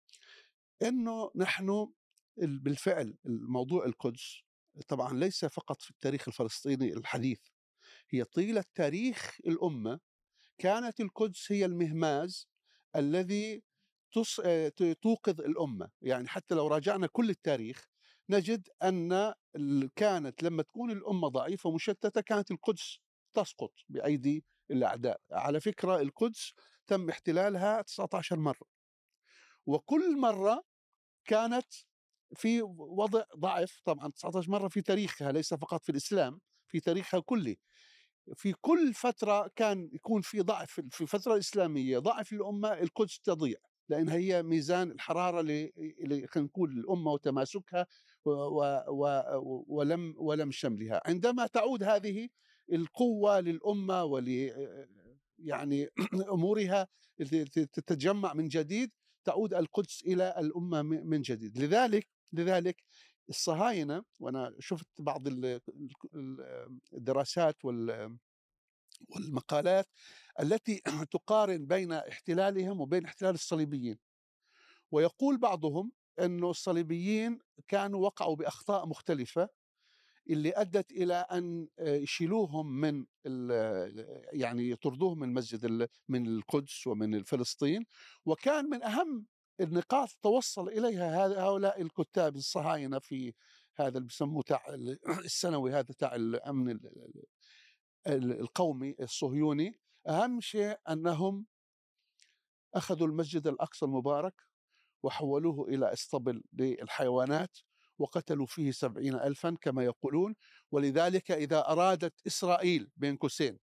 [0.83, 1.89] أنه نحن
[2.43, 4.41] ال- بالفعل الموضوع القدس
[4.89, 7.41] طبعا ليس فقط في التاريخ الفلسطيني الحديث
[8.11, 10.01] هي طيلة تاريخ الأمة
[10.63, 12.49] كانت القدس هي المهماز
[12.97, 13.63] الذي.
[14.45, 14.69] آه،
[15.03, 15.91] توقظ الأمة.
[16.03, 17.89] يعني حتى لو راجعنا كل التاريخ
[18.31, 18.69] نجد
[19.57, 22.99] ال- كانت لما تكون الأمة ضعيفة ومشتتة كانت القدس
[23.35, 25.21] تسقط بأيدي الأعداء.
[25.33, 26.53] على فكرة القدس
[26.87, 28.67] تم احتلالها 19 مرة.
[29.67, 30.65] وكل مرة
[31.25, 31.67] كانت
[32.37, 37.57] في وضع ضعف طبعا 19 مرة في تاريخها ليس فقط في الإسلام في تاريخها كله.
[38.37, 43.57] في كل فترة كان يكون في ضعف في الفترة الإسلامية ضعف الأمة القدس تضيع
[43.89, 45.71] لأن هي ميزان الحرارة ل-
[46.29, 47.87] خلينا نقول الأمة وتماسكها
[48.25, 48.31] و
[48.89, 49.23] و
[49.69, 51.01] ولم ولم شملها.
[51.07, 52.29] عندما تعود هذه
[52.73, 54.29] القوة للأمة ول
[55.39, 55.89] يعني
[56.35, 56.89] أمورها
[57.73, 58.91] تتجمع من جديد
[59.25, 61.59] تعود القدس إلى الأمة من جديد.
[61.59, 62.83] لذلك لذلك
[63.29, 65.61] الصهاينة وأنا شفت بعض ال-
[66.15, 68.19] ال- الدراسات وال
[69.09, 69.89] والمقالات
[70.41, 70.83] التي
[71.13, 73.99] تقارن بين احتلالهم وبين احتلال الصليبيين.
[74.91, 79.49] ويقول بعضهم أنه الصليبيين كانوا وقعوا بأخطاء مختلفة
[80.31, 83.07] اللي أدت إلى أن آه، يشيلوهم من
[84.33, 87.85] يعني يطردوهم من مسجد من القدس ومن فلسطين
[88.27, 89.27] وكان من أهم
[89.63, 93.35] النقاط توصل إليها هذا- هؤلاء الكتاب الصهاينة في
[93.77, 94.99] هذا اللي بسموه تاع ال-
[95.31, 97.25] السنوي هذا تاع الأمن ال- ال-
[98.07, 99.81] ال- القومي الصهيوني.
[100.09, 101.47] أهم شيء أنهم
[102.75, 104.35] أخذوا المسجد الأقصى المبارك
[105.03, 107.59] وحولوه إلى اسطبل للحيوانات
[107.99, 110.35] وقتلوا فيه سبعين ألفا كما يقولون.
[110.71, 113.59] ولذلك إذا أرادت إسرائيل بين قوسين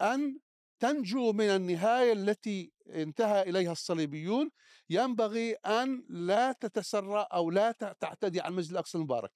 [0.00, 0.38] أن
[0.78, 4.50] تنجو من النهاية التي انتهى إليها الصليبيون
[4.90, 9.30] ينبغي أن لا تتسرع أو لا تعتدي على المسجد الأقصى المبارك.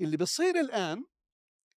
[0.00, 1.04] اللي بيصير الآن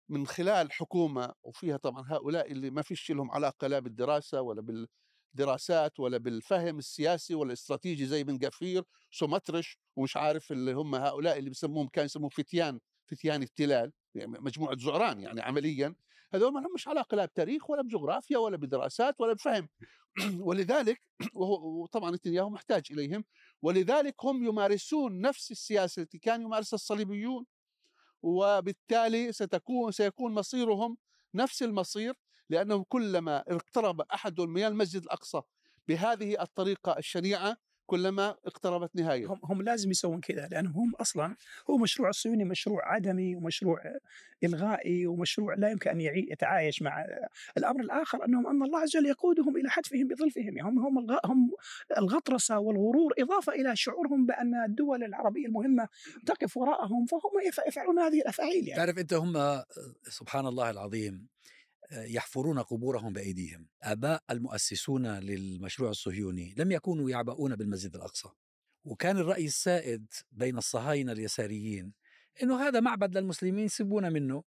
[0.09, 4.87] من خلال حكومة وفيها طبعا هؤلاء اللي ما فيش لهم علاقة لا بالدراسة ولا
[5.35, 11.39] بالدراسات ولا بالفهم السياسي ولا الاستراتيجي زي بن قفير سومترش ومش عارف اللي هم هؤلاء
[11.39, 15.95] اللي بيسموهم كان يسموهم فتيان فتيان التلال يعني مجموعة زعران يعني عمليا.
[16.35, 19.69] هذول ما لهمش علاقة لا بتاريخ ولا بجغرافيا ولا بدراسات ولا بفهم.
[20.47, 21.01] ولذلك
[21.35, 23.25] وهو وطبعا نتنياهو محتاج إليهم.
[23.63, 27.47] ولذلك هم يمارسون نفس السياسة التي كان يمارسها الصليبيون.
[28.23, 30.97] وبالتالي ستكون سيكون مصيرهم
[31.35, 32.15] نفس المصير
[32.51, 35.41] لأنه كلما اقترب أحد من المسجد الأقصى
[35.89, 37.57] بهذه الطريقة الشنيعة
[37.97, 39.27] كلما اقتربت نهاية.
[39.27, 41.37] هم هم لازم يسوون كذا لأنهم هم أصلا
[41.71, 43.79] هو مشروع الصهيوني مشروع عدمي ومشروع
[44.45, 47.05] إلغائي ومشروع لا يمكن أن يعي- يتعايش مع
[47.59, 50.45] الأمر الآخر أنهم أن الله عز وجل يقودهم إلى حتفهم بظلفهم.
[50.57, 51.51] يعني هم هم الغ- هم
[51.99, 55.89] الغطرسة والغرور إضافة إلى شعورهم بأن الدول العربية المهمة
[56.27, 58.85] تقف وراءهم فهم يف- يفعلون هذه الأفاعيل يعني.
[58.87, 59.63] تعرف أنت هم
[60.09, 61.32] سبحان الله العظيم
[61.93, 63.69] يحفرون قبورهم بأيديهم.
[63.83, 68.29] آباء المؤسسون للمشروع الصهيوني لم يكونوا يعبؤون بالمسجد الأقصى.
[68.85, 71.93] وكان الرأي السائد بين الصهاينة اليساريين
[72.43, 74.45] إنه هذا معبد للمسلمين سيبونا منه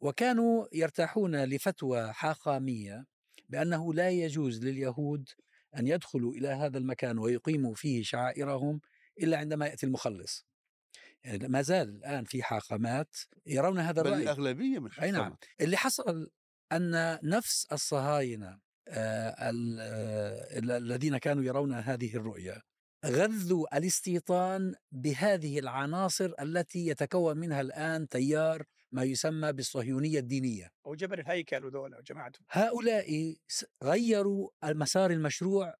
[0.00, 3.06] وكانوا يرتاحون لفتوى حاخاميه
[3.48, 5.28] بأنه لا يجوز لليهود
[5.76, 8.80] أن يدخلوا إلى هذا المكان ويقيموا فيه شعائرهم
[9.20, 10.46] إلا عندما يأتي المخلص.
[11.24, 14.22] يعني ما زال الآن في حاخامات يرون هذا بل الرأي.
[14.22, 15.36] الأغلبية من أي نعم.
[15.60, 16.30] اللي حصل
[16.72, 19.50] أن نفس الصهاينة آه، آه،
[20.58, 22.62] ال- الذين كانوا يرون هذه الرؤية
[23.06, 30.70] غذوا الاستيطان بهذه العناصر التي يتكون منها الآن تيار ما يسمى بالصهيونية الدينية.
[30.84, 32.44] وجبل الهيكل وذولا وجماعتهم.
[32.50, 33.36] هؤلاء
[33.84, 35.74] غيروا مسار المشروع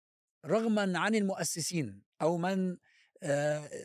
[0.46, 2.76] رغما عن المؤسسين أو من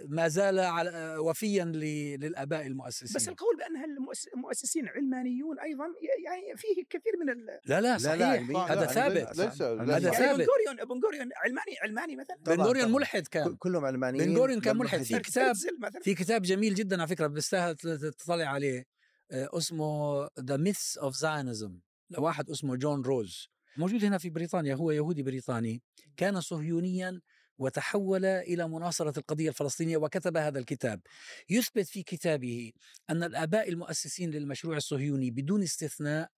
[0.07, 3.15] ما زال على- آه، وفيا ل- للآباء المؤسسين.
[3.15, 5.83] بس القول بأن المؤس- المؤسسين علمانيون أيضا
[6.25, 7.59] يعني فيه كثير من ال...
[7.65, 8.49] لا لا صحيح.
[8.49, 9.37] لا، ثابت.
[9.37, 10.39] ليس هذا ليس- هذا يعني ثابت.
[10.39, 12.91] بن غوريون بن غوريون علماني علماني مثلا؟ بن غوريون.
[12.91, 13.43] ملحد كان.
[13.43, 14.25] كل- كلهم علمانيين.
[14.29, 15.01] بن غوريون كان ملحد.
[15.01, 15.19] في.
[15.19, 15.55] كتاب-
[16.01, 18.85] في كتاب جميل جدا على فكرة بيستاهل تطلع عليه.
[19.31, 23.47] آه، اسمه The Myths of Zionism لواحد اسمه جون روز.
[23.77, 25.83] موجود هنا في بريطانيا هو يهودي بريطاني.
[26.17, 27.21] كان صهيونيا
[27.61, 31.01] وتحول إلى مناصرة القضية الفلسطينية وكتب هذا الكتاب.
[31.49, 32.71] يثبت في كتابه
[33.09, 36.29] أن الآباء المؤسسين للمشروع الصهيوني بدون استثناء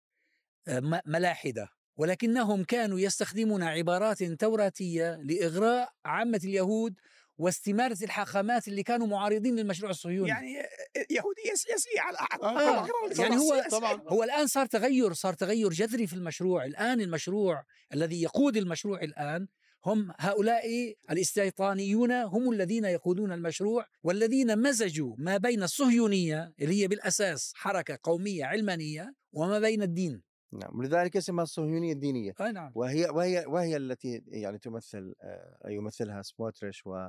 [0.68, 6.96] آه، ملاحدة ولكنهم كانوا يستخدمون عبارات توراتية لإغراء عامة اليهود
[7.38, 10.30] واستمارة الحاخامات اللي كانوا معارضين للمشروع الصهيوني.
[10.30, 10.54] يعني
[11.10, 12.88] يهوديه سياسيه على آه،
[13.20, 14.04] يعني هو- طبعا.
[14.08, 16.66] هو الآن صار تغير صار تغير جذري في المشروع.
[16.66, 19.48] الآن المشروع الذي يقود المشروع الآن
[19.86, 27.52] هم هؤلاء الاستيطانيون هم الذين يقودون المشروع والذين مزجوا ما بين الصهيونية اللي هي بالأساس
[27.56, 30.22] حركة قومية علمانية وما بين الدين.
[30.54, 32.34] نعم ولذلك اسمها الصهيونية الدينية.
[32.42, 32.72] أي نعم.
[32.76, 37.08] وهي وهي وهي التي يعني تمثل آه، يمثلها سموتريش و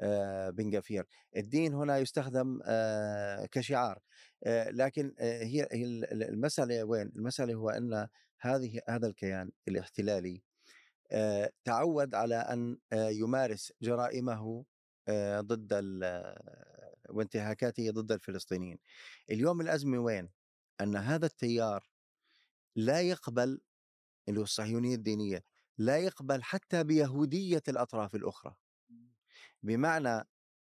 [0.00, 1.04] آه، بن غفير
[1.36, 3.98] الدين هنا يستخدم آه، كشعار.
[4.44, 8.08] آه، لكن آه، هي هي ال- المسألة وين؟ المسألة هو أن
[8.40, 10.51] هذه هذا الكيان الاحتلالي آه،
[11.64, 14.64] تعود على أن آه، يمارس جرائمه
[15.08, 16.36] آه، ضد ال-
[17.10, 18.78] وانتهاكاته ضد الفلسطينيين.
[19.30, 20.28] اليوم الأزمة وين؟
[20.80, 21.84] أن هذا التيار
[22.76, 23.60] لا يقبل
[24.28, 25.44] اللي هو الصهيونية الدينية
[25.78, 28.54] لا يقبل حتى بيهودية الأطراف الأخرى.
[29.62, 30.08] بمعنى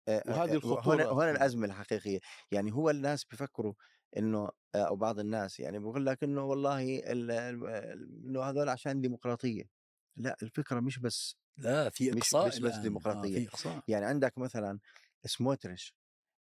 [0.08, 0.96] آه، وهذه آه، الخطورة.
[0.96, 2.20] هنا هنا الأزمة الحقيقية.
[2.52, 3.74] يعني هو الناس بيفكروا
[4.18, 9.02] إنه آه، أو بعض الناس يعني بيقول لك إنه والله ال- ال- إنه هذول عشان
[9.02, 9.81] ديمقراطية.
[10.18, 12.82] لأ الفكرة مش بس لا في مش- إقصاء مش بس الآن.
[12.82, 13.38] ديمقراطية.
[13.38, 14.80] آه في إقصاء يعني عندك مثلا
[15.26, 15.96] سموتريش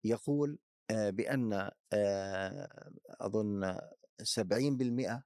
[0.05, 0.59] يقول
[0.91, 3.79] آه، بأن آه، أظن
[4.23, 5.23] 70%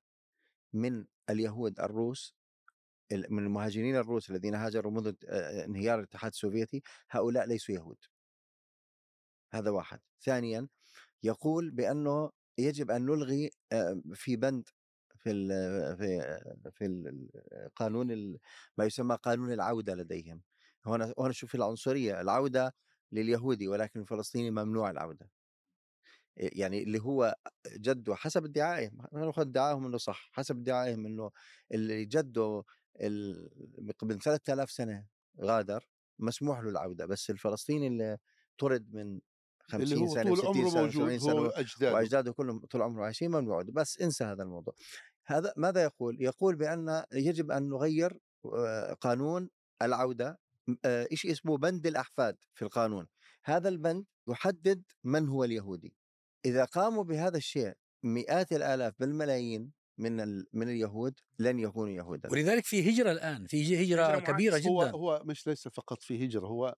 [0.72, 2.34] من اليهود الروس
[3.12, 7.98] ال- من المهاجرين الروس الذين هاجروا منذ آه، انهيار الاتحاد السوفيتي هؤلاء ليسوا يهود
[9.52, 10.68] هذا واحد ثانيا
[11.22, 14.68] يقول بأنه يجب أن نلغي آه، في بند
[15.24, 15.48] في ال
[15.96, 16.40] في
[16.72, 16.84] في
[17.66, 18.38] القانون ال-
[18.78, 20.42] ما يسمى قانون العودة لديهم.
[20.86, 22.74] هنا هنا شوف العنصرية العودة
[23.12, 25.30] لليهودي ولكن الفلسطيني ممنوع العودة.
[26.36, 27.34] يعني اللي هو
[27.76, 31.30] جده حسب ادعائهم ناخذ ادعائهم إنه صح حسب ادعائهم إنه
[31.72, 32.64] اللي جده
[34.02, 35.06] من 3000 سنة
[35.40, 38.18] غادر مسموح له العودة بس الفلسطيني اللي
[38.58, 39.20] طرد من
[39.60, 41.94] 50 اللي هو سنة طول 60 عمره سنة موجود 70 سنة هو أجداده.
[41.94, 44.74] وأجداده كلهم طول عمره عايشين ممنوع بس انسى هذا الموضوع.
[45.26, 49.50] هذا ماذا يقول؟ يقول بأن يجب أن نغير آه، قانون
[49.82, 50.38] العودة
[50.84, 53.06] آه، شيء اسمه بند الأحفاد في القانون
[53.44, 55.94] هذا البند يحدد من هو اليهودي
[56.44, 62.64] إذا قاموا بهذا الشيء مئات الآلاف بالملايين من ال- من اليهود لن يكونوا يهودا ولذلك
[62.64, 64.68] في هجرة الآن في هجرة هجرة كبيرة معاكسة.
[64.70, 66.76] هو جدا هو مش ليس فقط في هجرة هو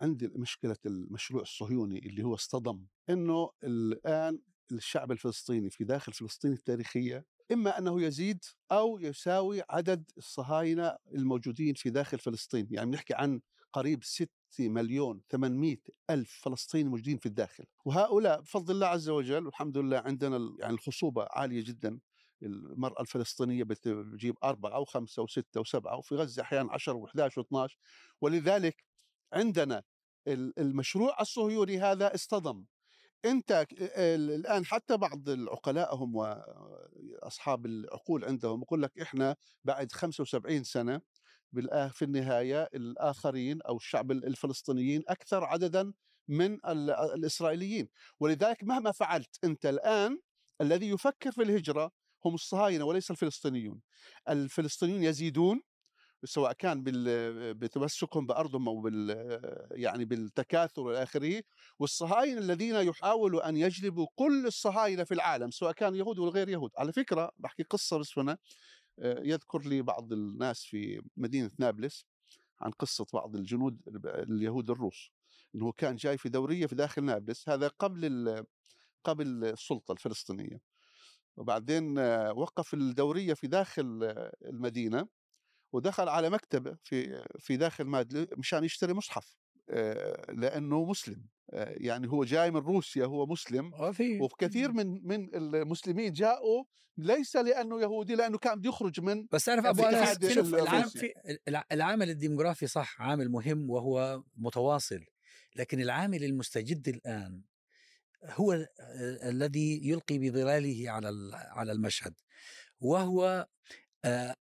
[0.00, 4.38] عندي مشكلة المشروع الصهيوني اللي هو اصطدم إنه الآن
[4.72, 11.90] الشعب الفلسطيني في داخل فلسطين التاريخية إما أنه يزيد أو يساوي عدد الصهاينة الموجودين في
[11.90, 13.40] داخل فلسطين يعني بنحكي عن
[13.72, 14.28] قريب 6
[14.60, 15.76] مليون 800
[16.10, 17.64] ألف فلسطيني موجودين في الداخل.
[17.84, 21.98] وهؤلاء بفضل الله عز وجل والحمد لله عندنا يعني الخصوبة عالية جدا
[22.42, 27.74] المرأة الفلسطينية بت- بتجيب أربعة أو خمسة وستة وسبعة وفي غزة أحيانا 10 و11 و12
[28.20, 28.84] ولذلك
[29.32, 29.82] عندنا
[30.28, 32.64] ال- المشروع الصهيوني هذا اصطدم.
[33.26, 33.66] أنت
[33.98, 41.00] الآن حتى بعض العقلائهم واصحاب العقول عندهم يقول لك إحنا بعد 75 سنة
[41.92, 45.92] في النهاية الآخرين أو الشعب ال- الفلسطينيين أكثر عددا
[46.28, 47.88] من ال- الإسرائيليين.
[48.20, 50.20] ولذلك مهما فعلت أنت الآن
[50.60, 51.92] الذي يفكر في الهجرة
[52.24, 53.80] هم الصهاينة وليس الفلسطينيون.
[54.28, 55.62] الفلسطينيون يزيدون
[56.26, 56.82] سواء كان
[57.58, 61.42] بتمسكهم بأرضهم أو بال يعني بالتكاثر والى آخره
[61.78, 66.70] والصهاينة الذين يحاولوا أن يجلبوا كل الصهاينة في العالم سواء كان يهود ولا غير يهود.
[66.78, 68.38] على فكرة بحكي قصة بس هنا
[68.98, 72.06] آه، يذكر لي بعض الناس في مدينة نابلس
[72.60, 75.10] عن قصة بعض الجنود اليهود الروس
[75.54, 78.44] إنه كان جاي في دورية في داخل نابلس هذا قبل
[79.04, 80.60] قبل السلطة الفلسطينية.
[81.36, 85.08] وبعدين آه، وقف الدورية في داخل آه، المدينة
[85.76, 89.36] ودخل على مكتبه في في داخل مادلي مشان يشتري مصحف
[89.70, 95.34] آه، لأنه مسلم آه، يعني هو جاي من روسيا هو مسلم آه، وكثير من من
[95.34, 96.64] المسلمين جاءوا
[96.98, 100.18] ليس لأنه يهودي لأنه كان بده يخرج من بس تعرف أبو انس
[100.62, 100.82] العام.
[100.88, 101.12] في
[101.48, 105.04] الع- العامل الديموغرافي صح عامل مهم وهو متواصل
[105.56, 107.42] لكن العامل المستجد الآن
[108.24, 108.66] هو ال-
[109.22, 112.14] الذي يلقي بظلاله على على المشهد
[112.80, 113.46] وهو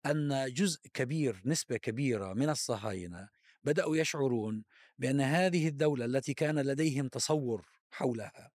[0.06, 3.30] أن جزء كبير نسبة كبيرة من الصهاينة
[3.64, 4.64] بدأوا يشعرون
[4.98, 8.52] بأن هذه الدولة التي كان لديهم تصور حولها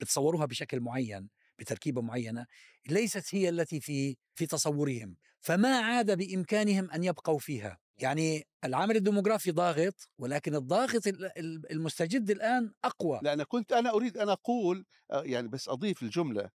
[0.00, 1.28] بتصوروها بشكل معين
[1.58, 2.46] بتركيبة معينة
[2.88, 5.16] ليست هي التي في في تصورهم.
[5.40, 7.78] فما عاد بإمكانهم أن يبقوا فيها.
[7.96, 13.20] يعني العامل الديموغرافي ضاغط ولكن الضاغط ال- ال- المستجد الآن أقوى.
[13.22, 16.50] لأن كنت أنا أريد أن أقول آه، يعني بس أضيف الجملة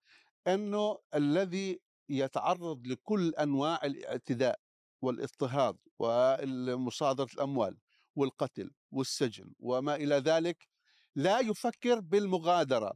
[0.48, 4.58] أنه الذي يتعرض لكل أنواع الاعتداء
[5.02, 7.76] والاضطهاد ومصادرة الأموال
[8.16, 10.68] والقتل والسجن وما إلى ذلك
[11.16, 12.92] لا يفكر بالمغادرة.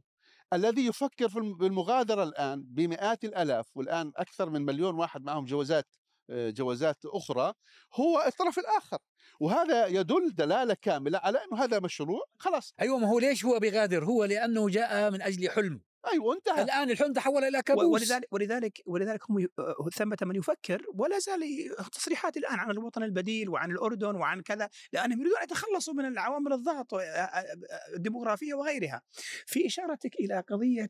[0.53, 5.85] الذي يفكر في الم- بالمغادرة الآن بمئات الآلاف والآن أكثر من مليون واحد معهم جوازات
[6.29, 7.53] آه، جوازات أخرى
[7.95, 8.97] هو الطرف الآخر.
[9.39, 12.73] وهذا يدل دلالة كاملة على إنه هذا مشروع خلاص.
[12.81, 15.81] أيوه ما هو ليش هو بغادر هو لأنه جاء من أجل حلم
[16.11, 19.47] أيوه انتهى الآن الحلم تحول إلى كابوس ولذلك ولذلك ولذلك هم
[19.95, 21.41] ثمة من يفكر ولا زال
[21.91, 26.53] تصريحات الآن عن الوطن البديل وعن الأردن وعن كذا لأنهم يريدون أن يتخلصوا من العوامل
[26.53, 26.93] الضغط
[27.95, 29.01] الديموغرافية وغيرها.
[29.45, 30.89] في إشارتك إلى قضية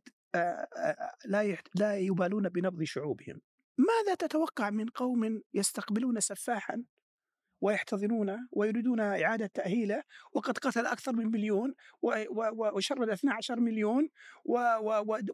[1.26, 3.42] لا لا يبالون بنبض شعوبهم.
[3.78, 6.84] ماذا تتوقع من قوم يستقبلون سفاحا
[7.62, 10.04] ويحتضنونه ويريدون إعادة تأهيله
[10.34, 11.74] وقد قتل أكثر من مليون
[12.76, 14.10] وشرد 12 مليون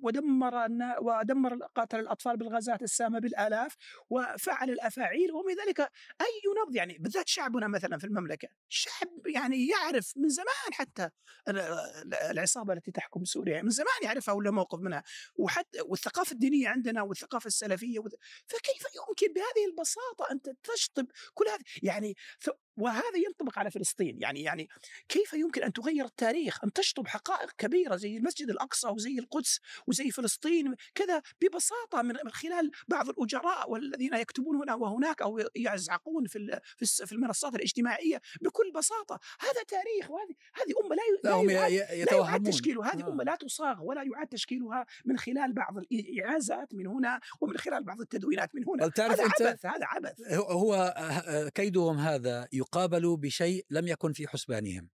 [0.02, 0.68] ودمر
[1.02, 3.76] ودمر قاتل الأطفال بالغازات السامة بالآلاف
[4.10, 5.80] وفعل الأفاعيل ومن ذلك
[6.22, 11.10] أي نبض يعني بالذات شعبنا مثلا في المملكة شعب يعني يعرف من زمان حتى
[11.48, 15.04] ال- ال- العصابة التي تحكم سوريا من زمان يعرفها ولا موقف منها.
[15.36, 18.00] وحتى والثقافة الدينية عندنا والثقافة السلفية
[18.48, 24.22] فكيف يمكن بهذه البساطة أن تشطب كل هذا يعني So وهذا ينطبق على فلسطين.
[24.22, 24.68] يعني يعني
[25.10, 30.12] كيف يمكن أن تغير التاريخ أن تشطب حقائق كبيرة زي المسجد الأقصى وزي القدس وزي
[30.12, 37.12] فلسطين كذا ببساطة من خلال بعض الأجراء والذين يكتبون هنا وهناك أو يزعقون في في
[37.12, 39.20] المنصات الاجتماعية بكل بساطة.
[39.40, 41.72] هذا تاريخ وهذه هذه أمة لا لا لا هم يعاد
[42.12, 43.10] لا يعاد تشكيلها هذه آه.
[43.10, 48.02] أمة لا تصاغ ولا يعاد تشكيلها من خلال بعض الإعازات من هنا ومن خلال بعض
[48.02, 48.86] التدوينات من هنا.
[49.00, 50.22] هذا عبث هذا عبث.
[50.32, 54.90] هو- هو آه، كيدهم هذا يقابل بشيء لم يكن في حسبانهم.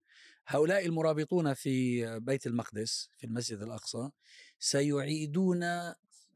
[0.48, 4.10] هؤلاء المرابطون في بيت المقدس في المسجد الأقصى
[4.60, 5.64] سيعيدون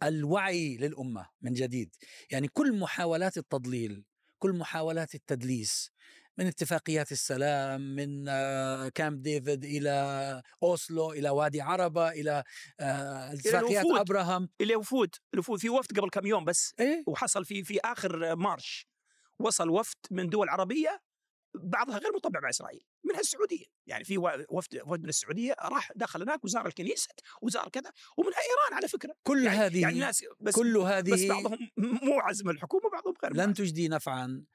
[0.04, 1.96] الوعي للأمة من جديد.
[2.32, 4.04] يعني كل محاولات التضليل
[4.40, 5.92] كل محاولات التدليس
[6.38, 12.44] من اتفاقيات السلام من آه، كامب ديفيد إلى أوسلو إلى وادي عربة إلى
[12.80, 14.00] آه، اتفاقيات الوفود.
[14.00, 14.50] أبراهام.
[14.62, 15.16] الوفود.
[15.34, 16.74] الوفود في وفد قبل كم يوم بس.
[16.80, 18.88] إيه؟ وحصل في في آخر مارش.
[19.40, 21.02] وصل وفد من دول عربية
[21.56, 23.66] بعضها غير مطبع مع إسرائيل منها السعودية.
[23.88, 27.10] يعني في وفد وفد من السعودية راح دخل هناك وزار الكنيسه
[27.42, 29.16] وزار كذا ومنها إيران على فكرة.
[29.24, 33.34] كل يعني هذه يعني ناس بس كل بس هذه بعضهم مو عزم الحكومة وبعضهم غير
[33.34, 33.54] لن.
[33.54, 34.46] تجدي نفعا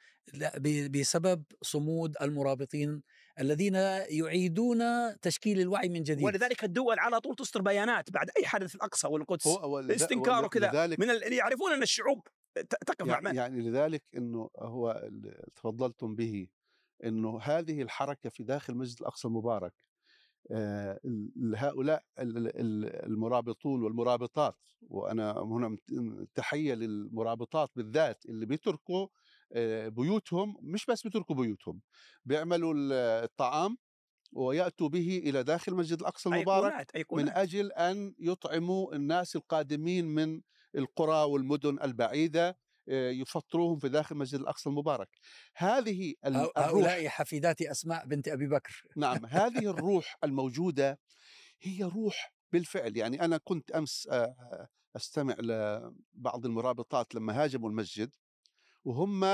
[0.90, 3.02] بسبب صمود المرابطين
[3.40, 3.74] الذين
[4.08, 4.80] يعيدون
[5.20, 6.24] تشكيل الوعي من جديد.
[6.24, 9.46] ولذلك الدول على طول تصدر بيانات بعد أي حدث في الأقصى والقدس
[9.90, 12.28] استنكار وكذا من اللي يعرفون إن الشعوب
[12.86, 16.48] تقف مع يعني, من يعني لذلك إنه هو اللي تفضلتم به.
[17.04, 19.72] إنه هذه الحركة في داخل مسجد الأقصى المبارك
[20.50, 21.00] آه،
[21.56, 25.76] هؤلاء ال- ال- المرابطون والمرابطات وأنا هنا
[26.34, 29.06] تحية للمرابطات بالذات اللي بيتركوا
[29.52, 31.80] آه، بيوتهم مش بس بيتركوا بيوتهم
[32.24, 32.92] بيعملوا ال-
[33.24, 33.76] الطعام
[34.32, 37.36] ويأتوا به إلى داخل مسجد الأقصى المبارك أيقونات من أيقونات.
[37.36, 40.40] أجل أن يطعموا الناس القادمين من
[40.76, 42.58] القرى والمدن البعيدة
[42.90, 45.08] يفطروهم في داخل مسجد الأقصى المبارك.
[45.56, 48.82] هذه الروح هؤلاء حفيدات أسماء بنت أبي بكر.
[48.96, 50.98] نعم هذه الروح الموجودة
[51.60, 52.96] هي روح بالفعل.
[52.96, 58.14] يعني أنا كنت أمس آه، أستمع لبعض المرابطات لما هاجموا المسجد
[58.84, 59.24] وهم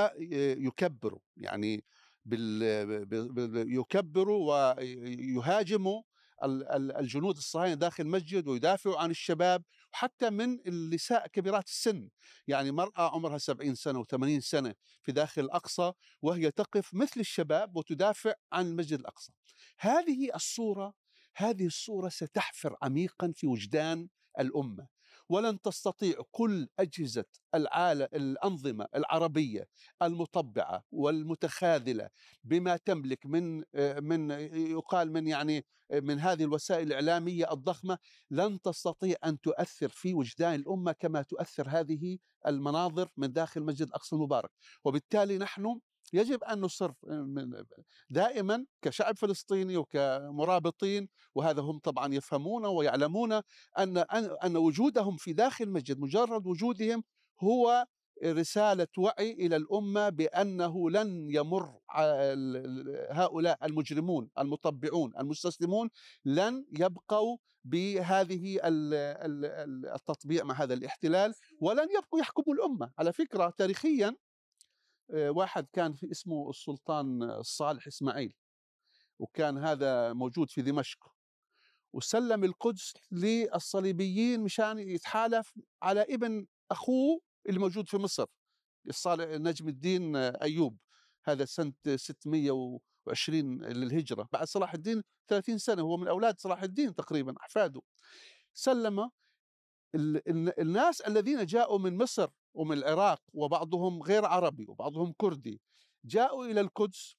[0.67, 1.21] يكبروا.
[1.37, 1.85] يعني
[2.25, 6.03] بال يكبروا ويهاجموا
[6.45, 9.63] ال- ال- الجنود الصهاينة داخل المسجد ويدافعوا عن الشباب.
[9.95, 12.09] وحتى من النساء كبيرات السن.
[12.47, 15.93] يعني مرأة عمرها 70 سنة و80 سنة في داخل الأقصى
[16.23, 19.33] وهي تقف مثل الشباب وتدافع عن المسجد الأقصى.
[19.79, 20.95] هذه الصورة
[21.37, 24.09] هذه الصورة ستحفر عميقا في وجدان
[24.41, 24.94] الأمة.
[25.29, 29.69] ولن تستطيع كل أجهزة العالم الأنظمة العربية
[30.03, 32.09] المطبعة والمتخاذلة
[32.45, 33.65] بما تملك من
[34.03, 34.31] من
[34.71, 37.99] يقال من يعني من هذه الوسائل الإعلامية الضخمة
[38.31, 44.17] لن تستطيع أن تؤثر في وجدان الأمة كما تؤثر هذه المناظر من داخل مسجد الأقصى
[44.17, 44.51] المبارك.
[44.85, 45.81] وبالتالي نحن
[46.13, 46.93] يجب أن نصر
[48.11, 53.33] دائما كشعب فلسطيني وكمرابطين وهذا هم طبعا يفهمون ويعلمون
[53.79, 53.99] أن
[54.45, 57.05] أن وجودهم في داخل المسجد مجرد وجودهم
[57.43, 57.87] هو
[58.25, 61.79] رسالة وعي إلى الأمة بأنه لن يمر
[63.11, 65.91] هؤلاء المجرمون المطبعون المستسلمون
[66.25, 72.91] لن يبقوا بهذه ال- ال- ال- التطبيع مع هذا الاحتلال ولن يبقوا يحكموا الأمة.
[72.99, 74.17] على فكرة تاريخيا
[75.09, 78.35] واحد كان في اسمه السلطان الصالح إسماعيل
[79.19, 81.15] وكان هذا موجود في دمشق
[81.93, 85.53] وسلم القدس للصليبيين مشان يتحالف
[85.83, 88.27] على ابن أخوه اللي موجود في مصر
[88.89, 90.79] الصالح نجم الدين أيوب
[91.25, 91.73] هذا سنة
[93.07, 97.81] وعشرين للهجرة بعد صلاح الدين 30 سنة هو من أولاد صلاح الدين تقريبا أحفاده.
[98.55, 99.01] سلم
[99.95, 105.61] ال- ال- الناس الذين جاءوا من مصر ومن العراق وبعضهم غير عربي وبعضهم كردي.
[106.05, 107.17] جاءوا إلى القدس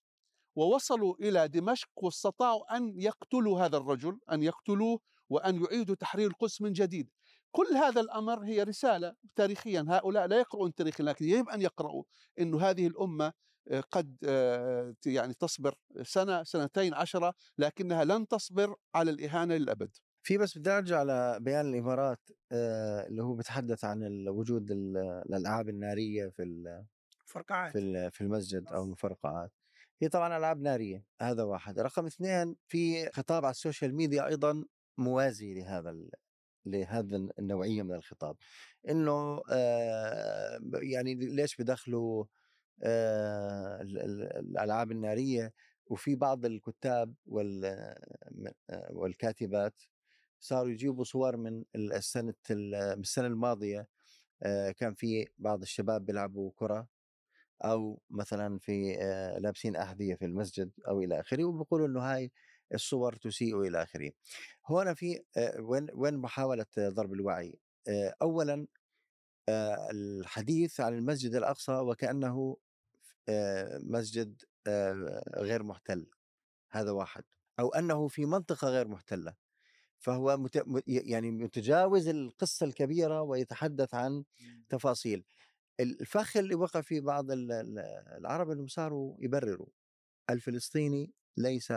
[0.55, 6.73] ووصلوا إلى دمشق واستطاعوا أن يقتلوا هذا الرجل أن يقتلوه وأن يعيدوا تحرير القدس من
[6.73, 7.09] جديد.
[7.51, 9.85] كل هذا الأمر هي رسالة تاريخيا.
[9.89, 12.03] هؤلاء لا يقرؤون التاريخ لكن يجب أن يقرأوا
[12.39, 13.33] أن هذه الأمة
[13.67, 19.97] آه، قد آه، يعني تصبر سنة سنتين عشرة لكنها لن تصبر على الإهانة للأبد.
[20.25, 22.19] في بس بدي أرجع لبيان الإمارات
[22.51, 26.85] آه، اللي هو بيتحدث عن وجود ال- الالعاب النارية في ال-
[27.25, 29.51] فرقعات في في المسجد أو المفرقعات
[30.01, 31.79] هي طبعا ألعاب نارية هذا واحد.
[31.79, 34.65] رقم اثنين في خطاب على ال social media أيضا
[34.97, 35.95] موازي لهذا
[36.65, 38.35] لهذا النوعية من الخطاب.
[38.89, 42.25] إنه آه، يعني ليش بدخلوا
[42.83, 45.53] آه، ال- ال- الألعاب النارية؟
[45.87, 47.75] وفي بعض الكتاب وال
[48.89, 49.81] والكاتبات
[50.45, 53.87] صاروا يجيبوا صور من السنة السنة الماضية
[54.77, 56.87] كان في بعض الشباب بيلعبوا كرة
[57.61, 58.95] أو مثلا في
[59.39, 62.31] لابسين أحذية في المسجد أو إلى آخره وبيقولوا إنه هاي
[62.73, 64.11] الصور تسيء إلى آخره.
[64.65, 65.23] هنا في
[65.59, 67.59] وين وين محاولة ضرب الوعي؟
[68.21, 68.67] اولا
[69.91, 72.57] الحديث عن المسجد الأقصى وكأنه
[73.79, 74.41] مسجد
[75.37, 76.05] غير محتل
[76.71, 77.23] هذا واحد
[77.59, 79.44] أو أنه في منطقة غير محتلة
[80.05, 80.63] فهو مت...
[80.87, 84.23] يعني متجاوز القصة الكبيرة ويتحدث عن
[84.69, 85.25] تفاصيل.
[85.79, 87.79] الفخ اللي وقع فيه بعض ال- ال-
[88.17, 89.67] العرب انهم صاروا يبرروا.
[90.29, 91.73] الفلسطيني ليس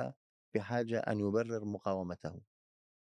[0.54, 2.40] بحاجة أن يبرر مقاومته.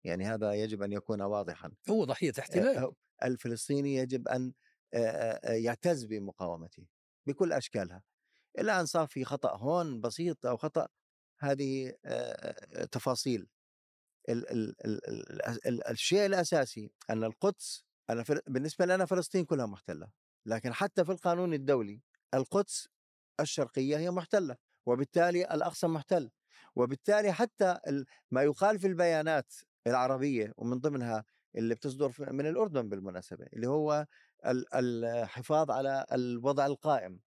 [0.03, 1.71] يعني هذا يجب أن يكون واضحا.
[1.89, 2.91] هو ضحية احتلال.
[3.23, 4.53] الفلسطيني يجب أن
[4.93, 6.85] آه، يعتز بمقاومته
[7.27, 8.03] بكل أشكالها.
[8.59, 10.87] الآن صار في خطأ هون بسيط أو خطأ
[11.39, 11.93] هذه
[12.91, 13.47] تفاصيل.
[14.29, 15.07] ال ال ال
[15.47, 20.11] ال ال الشيء الأساسي أن القدس أنا فل- بالنسبة لنا فلسطين كلها محتلة
[20.45, 22.01] لكن حتى في القانون الدولي
[22.33, 22.87] القدس
[23.39, 24.55] الشرقية هي محتلة
[24.85, 26.31] وبالتالي الأقصى محتل
[26.75, 27.77] وبالتالي حتى
[28.31, 29.53] ما يقال في البيانات
[29.87, 34.05] العربية ومن ضمنها اللي بتصدر من الأردن بالمناسبة اللي هو
[34.45, 37.19] ال- الحفاظ على الوضع القائم.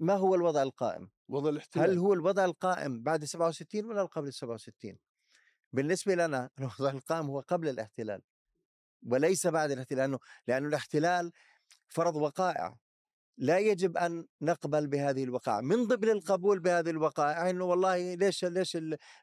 [0.00, 4.98] ما هو الوضع القائم؟ وضع الاحتلال؟ هل هو الوضع القائم بعد 67 ولا قبل 67
[5.76, 8.22] بالنسبة لنا الوضع القائم هو قبل الاحتلال
[9.06, 10.18] وليس بعد الاحتلال لأنه,
[10.48, 11.32] لأنه الاحتلال
[11.88, 12.76] فرض وقائع.
[13.38, 15.60] لا يجب أن نقبل بهذه الوقائع.
[15.60, 18.78] من ضمن القبول بهذه الوقائع أنه والله ليش ليش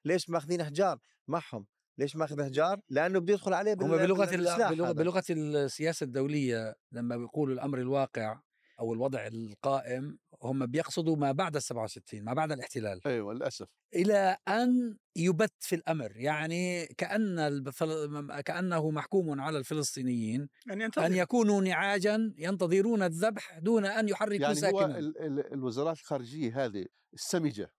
[0.06, 1.66] ليش ماخذين أحجار؟ معهم.
[1.98, 4.92] ليش ماخذ أحجار؟ لأنه بده يدخل عليه هم بال- بلغة ال- بالسلاح بلغه, هذا.
[4.94, 8.40] بلغة السياسة الدولية لما بيقولوا الأمر الواقع
[8.80, 13.00] أو الوضع القائم هم بيقصدوا ما بعد ال 67 ما بعد الاحتلال.
[13.06, 13.68] أيوه للأسف.
[13.96, 18.42] إلى أن يبت في الأمر يعني كأن الفل...
[18.42, 21.06] كأنه محكوم على الفلسطينيين أن ينتظر.
[21.06, 26.66] ان يكونوا نعاجا ينتظرون الذبح دون أن يحركوا يعني هو ساكنا ال- ال- الوزارات الخارجية
[26.66, 27.74] هذه السمجة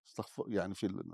[0.49, 1.05] يعني في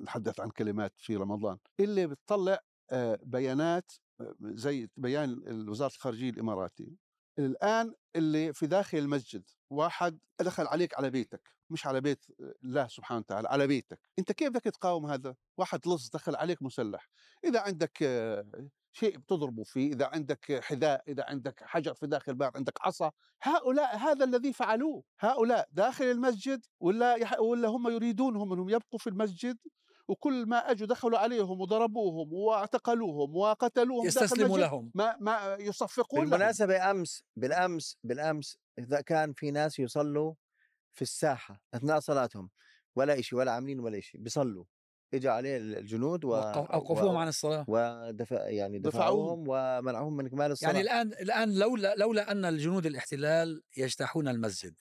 [0.00, 2.58] نتحدث عن كلمات في رمضان اللي بتطلع
[2.90, 6.96] آه، بيانات آه، زي بيان وزاره الخارجية الاماراتي
[7.38, 12.24] الآن اللي في داخل المسجد واحد دخل عليك على بيتك مش على بيت
[12.64, 14.00] الله سبحانه وتعالى على بيتك.
[14.18, 17.08] أنت كيف بدك تقاوم هذا؟ واحد لص دخل عليك مسلح.
[17.44, 17.98] إذا عندك
[18.92, 23.12] شيء بتضربه فيه إذا عندك حذاء إذا عندك حجر في داخل الباب عندك عصا
[23.42, 25.02] هؤلاء هذا الذي فعلوه.
[25.20, 27.40] هؤلاء داخل المسجد ولا.
[27.40, 29.58] ولا هم يريدونهم انهم يبقوا في المسجد
[30.08, 34.90] وكل ما أجوا دخلوا عليهم وضربوهم واعتقلوهم وقتلوهم يستسلموا لهم.
[34.94, 36.30] ما ما يصفقون لهم.
[36.30, 40.34] بالمناسبة أمس بالأمس بالأمس إذا كان في ناس يصلوا
[40.92, 42.50] في الساحة أثناء صلاتهم
[42.96, 44.64] ولا إشي ولا عاملين ولا إشي بيصلوا.
[45.14, 46.28] إجا عليه الجنود و...
[46.28, 47.18] وقف- أوقفوهم و...
[47.18, 47.64] عن الصلاة.
[47.68, 49.44] ودفع يعني دفعوهم.
[49.44, 50.70] دفعوهم ومنعوهم من إكمال الصلاة.
[50.70, 54.74] يعني الآن الآن لولا لولا أن الجنود الاحتلال يجتاحون المسجد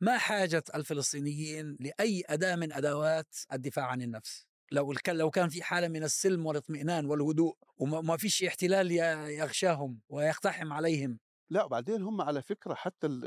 [0.00, 5.88] ما حاجة الفلسطينيين لأي أداة من أدوات الدفاع عن النفس؟ لو لو كان في حالة
[5.88, 11.18] من السلم والاطمئنان والهدوء وما ما فيش احتلال يغشاهم ويقتحم عليهم.
[11.50, 13.24] لا وبعدين هم على فكرة حتى ال-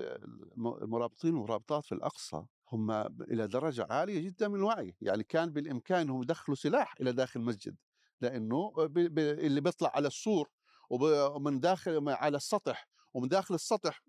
[0.58, 2.91] الم- المرابطين والمرابطات في الأقصى هم
[3.22, 7.76] إلى درجة عالية جدا من الوعي، يعني كان بالإمكان انهم يدخلوا سلاح إلى داخل المسجد
[8.22, 10.50] لأنه اللي بيطلع على السور
[10.89, 14.03] ومن داخل على السطح ومن داخل السطح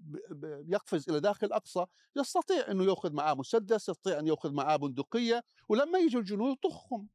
[0.68, 1.84] يقفز إلى داخل الاقصى
[2.16, 7.08] يستطيع إنه يأخذ معاه مسدس، يستطيع أن يأخذ معاه بندقية، ولما يجوا الجنود يطخهم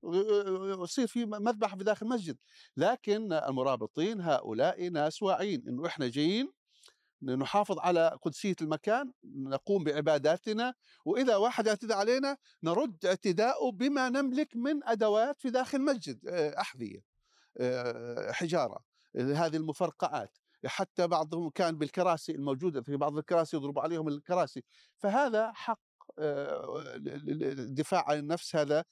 [0.84, 2.38] يصير في مذبحه في داخل المسجد،
[2.78, 6.52] لكن المرابطين هؤلاء ناس واعيين إنه إحنا جايين
[7.22, 10.74] نحافظ على قدسية المكان نقوم بعباداتنا
[11.06, 16.28] وإذا واحد اعتدى علينا نرد اعتداءه بما نملك من أدوات في داخل المسجد
[16.60, 17.04] أحذية
[18.32, 18.80] حجارة
[19.16, 20.38] آه، هذه المفرقعات.
[20.66, 24.64] حتى بعضهم كان بالكراسي الموجودة في بعض الكراسي يضرب عليهم الكراسي.
[24.98, 25.80] فهذا حق
[26.20, 28.84] الدفاع عن النفس هذا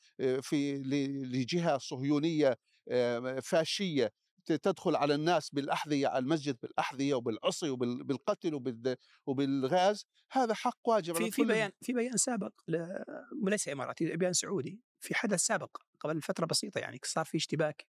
[0.42, 0.78] في
[1.24, 2.58] لجهة صهيونية
[3.44, 4.12] فاشية
[4.46, 8.78] تدخل على الناس بالأحذية على المسجد بالأحذية وبالعصي وبالقتل
[9.26, 10.06] وبالغاز.
[10.32, 12.52] هذا حق واجب في في بيان في بيان سابق
[13.44, 14.82] وليس إماراتي بيان سعودي.
[15.00, 17.86] في حدث سابق قبل فترة بسيطة يعني صار في اشتباك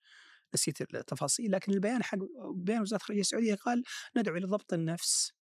[0.54, 2.18] نسيت التفاصيل لكن البيان حق
[2.56, 3.84] بيان وزارة الخارجية السعودية قال
[4.18, 5.34] ندعو إلى ضبط النفس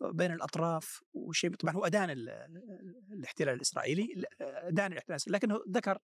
[0.00, 2.10] بين الأطراف وشيء طبعا هو أدان
[3.12, 5.98] الاحتلال الإسرائيلي أدان الاحتلال لكنه ذكر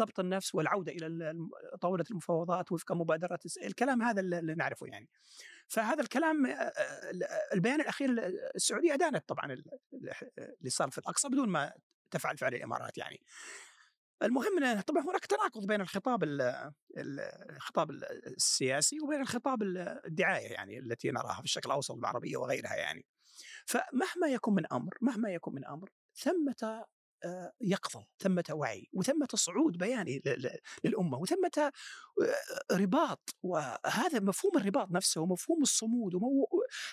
[0.00, 1.34] ضبط النفس والعودة إلى
[1.80, 5.08] طاولة المفاوضات وفق مبادرة الكلام هذا اللي نعرفه يعني.
[5.68, 6.46] فهذا الكلام
[7.54, 8.10] البيان الأخير
[8.54, 11.72] السعودية أدانت طبعا اللي صار في الأقصى بدون ما
[12.10, 13.20] تفعل فعل الإمارات يعني.
[14.26, 16.24] المهم طبعا هناك تناقض بين الخطاب
[17.50, 17.90] الخطاب
[18.26, 19.62] السياسي وبين الخطاب
[20.06, 23.06] الدعاية يعني التي نراها في الشكل الأوسط بالعربية وغيرها يعني.
[23.66, 26.84] فمهما يكن من أمر مهما يكن من أمر ثمة
[27.26, 30.22] آه، يقظة ثمة وعي وثمة صعود بياني
[30.84, 31.72] للأمة وثمة آه،
[32.72, 33.36] رباط.
[33.42, 36.12] وهذا مفهوم الرباط نفسه ومفهوم الصمود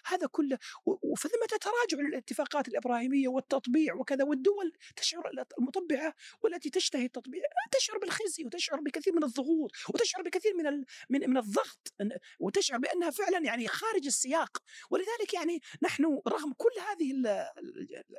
[0.05, 7.97] هذا كله وثمة تراجع الاتفاقات الإبراهيمية والتطبيع وكذا والدول تشعر المطبعة والتي تشتهي التطبيع تشعر
[7.97, 11.93] بالخزي وتشعر بكثير من الضغوط وتشعر بكثير من من من الضغط
[12.39, 14.57] وتشعر بأنها فعلا يعني خارج السياق.
[14.89, 17.13] ولذلك يعني نحن رغم كل هذه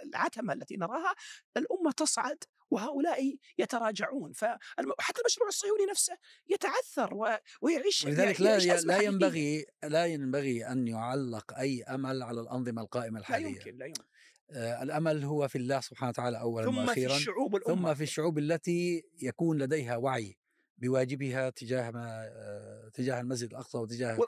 [0.04, 1.14] العتمة التي نراها
[1.56, 4.32] الأمة تصعد وهؤلاء يتراجعون.
[4.32, 6.16] فحتى المشروع الصهيوني نفسه
[6.48, 13.20] يتعثر ويعيش ولذلك لا لا ينبغي لا ينبغي أن يعلق أي أمل على الأنظمة القائمة
[13.20, 13.44] الحالية.
[13.44, 14.02] لا يمكن لا يمكن.
[14.50, 17.88] آه الأمل هو في الله سبحانه وتعالى اولا ثم وأخيرا في الشعوب الأمة.
[17.88, 20.36] ثم في الشعوب التي يكون لديها وعي
[20.78, 24.18] بواجبها تجاه ما آه، تجاه المسجد الأقصى وتجاه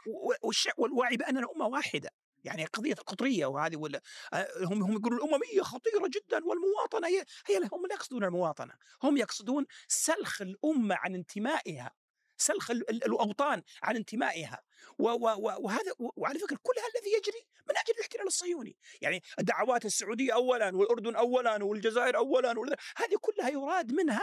[0.78, 2.10] والوعي بأننا أمة واحدة.
[2.44, 7.56] يعني قضية القطرية وهذه ولا آه، هم هم يقولون الأممية خطيرة جدا والمواطنة هي هي
[7.72, 11.94] هم لا يقصدون المواطنة هم يقصدون سلخ الأمة عن انتمائها
[12.36, 14.62] سلخ الأوطان عن انتمائها
[14.98, 20.76] وهذا وعلى فكرة كل هذا الذي يجري من أجل الاحتلال الصهيوني، يعني الدعوات السعودية اولا
[20.76, 22.50] والأردن اولا والجزائر اولا
[22.96, 24.22] هذه كلها يراد منها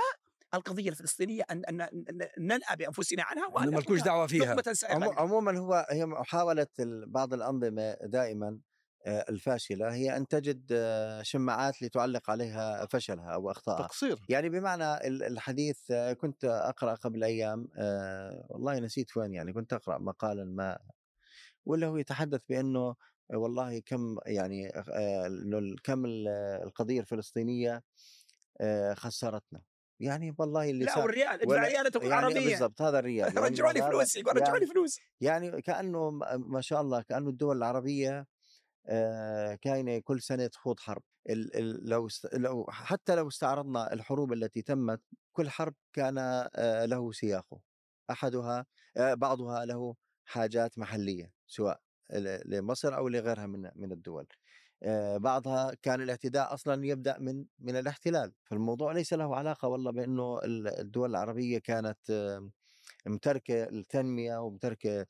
[0.53, 1.87] القضية الفلسطينية أن أن
[2.39, 4.55] ننأى بأنفسنا عنها وأن مالكوش دعوة فيها.
[4.91, 6.67] عموما هو هي محاولة
[7.07, 8.59] بعض الأنظمة دائما
[9.05, 14.19] آه، الفاشلة هي أن تجد آه، شماعات لتعلق عليها فشلها أو اخطائها تقصير.
[14.29, 17.67] يعني بمعنى الحديث آه، كنت أقرأ قبل أيام
[18.49, 20.77] والله نسيت وين يعني كنت أقرأ مقالا ما
[21.65, 22.95] ولا هو يتحدث بأنه
[23.33, 24.71] والله كم يعني
[25.83, 26.03] كم
[26.63, 27.83] القضية الفلسطينية
[28.93, 29.61] خسرتنا.
[30.03, 32.49] يعني والله اللي لا والريال ادفع ريال تكون يعني عربية.
[32.49, 35.01] بالضبط هذا الريال رجعوا لي فلوسي يقول رجعوا لي فلوسي.
[35.21, 38.27] يعني كأنه ما شاء الله كأنه الدول العربية
[38.87, 41.01] آه كاينة كل سنة تخوض حرب.
[41.29, 45.01] ال ال لو لو حتى لو استعرضنا الحروب التي تمت
[45.33, 46.17] كل حرب كان
[46.55, 47.59] آه له سياقه.
[48.11, 48.65] أحدها
[48.97, 49.95] آه بعضها له
[50.25, 51.81] حاجات محلية سواء
[52.45, 54.27] لمصر أو لغيرها من من الدول.
[55.17, 61.09] بعضها كان الاعتداء أصلا يبدأ من من الاحتلال فالموضوع ليس له علاقة والله بأنه الدول
[61.09, 61.97] العربية كانت
[63.05, 65.05] متركة التنميه ومتركة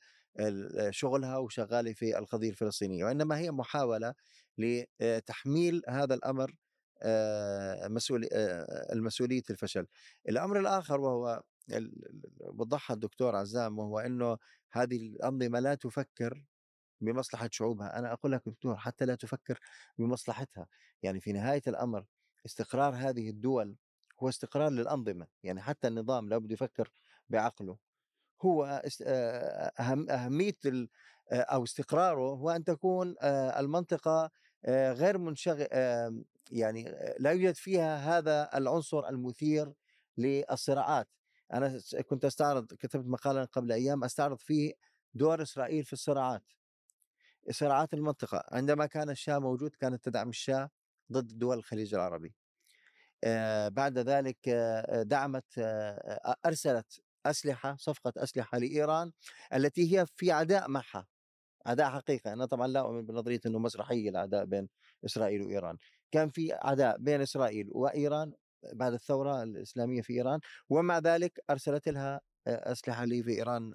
[0.90, 4.14] شغلها وشغالة في القضية الفلسطينية وإنما هي محاولة
[4.58, 6.54] لتحميل هذا الأمر
[7.02, 9.86] آه، مسؤولي آه، المسؤولية الفشل.
[10.28, 11.42] الأمر الآخر وهو
[12.40, 14.38] وضحها الدكتور عزام وهو إنه
[14.72, 16.44] هذه الأنظمة لا تفكر
[17.04, 17.98] بمصلحة شعوبها.
[17.98, 19.60] أنا أقول لك دكتور حتى لا تفكر
[19.98, 20.66] بمصلحتها.
[21.02, 22.04] يعني في نهاية الأمر
[22.46, 23.76] استقرار هذه الدول
[24.22, 25.26] هو استقرار للأنظمة.
[25.42, 26.90] يعني حتى النظام لابد يفكر
[27.28, 27.78] بعقله.
[28.42, 28.82] هو
[29.80, 30.56] أهم أهمية
[31.32, 34.30] أو استقراره هو أن تكون المنطقة
[34.68, 35.66] غير منشغل
[36.50, 36.84] يعني
[37.18, 39.72] لا يوجد فيها هذا العنصر المثير
[40.18, 41.08] للصراعات.
[41.52, 44.72] أنا كنت أستعرض كتبت مقالا قبل أيام أستعرض فيه
[45.14, 46.42] دور إسرائيل في الصراعات.
[47.50, 48.44] صراعات المنطقة.
[48.52, 50.70] عندما كان الشاة موجود كانت تدعم الشاة
[51.12, 52.34] ضد دول الخليج العربي.
[53.68, 54.48] بعد ذلك
[55.06, 55.44] دعمت
[56.46, 59.12] أرسلت أسلحة صفقة أسلحة لإيران
[59.54, 61.06] التي هي في عداء معها
[61.66, 62.32] عداء حقيقي.
[62.32, 64.68] أنا طبعا لا أؤمن بنظرية أنه مسرحية العداء بين
[65.04, 65.76] إسرائيل وإيران.
[66.12, 68.32] كان في عداء بين إسرائيل وإيران
[68.72, 73.72] بعد الثورة الإسلامية في إيران ومع ذلك أرسلت لها أسلحة لي في إيران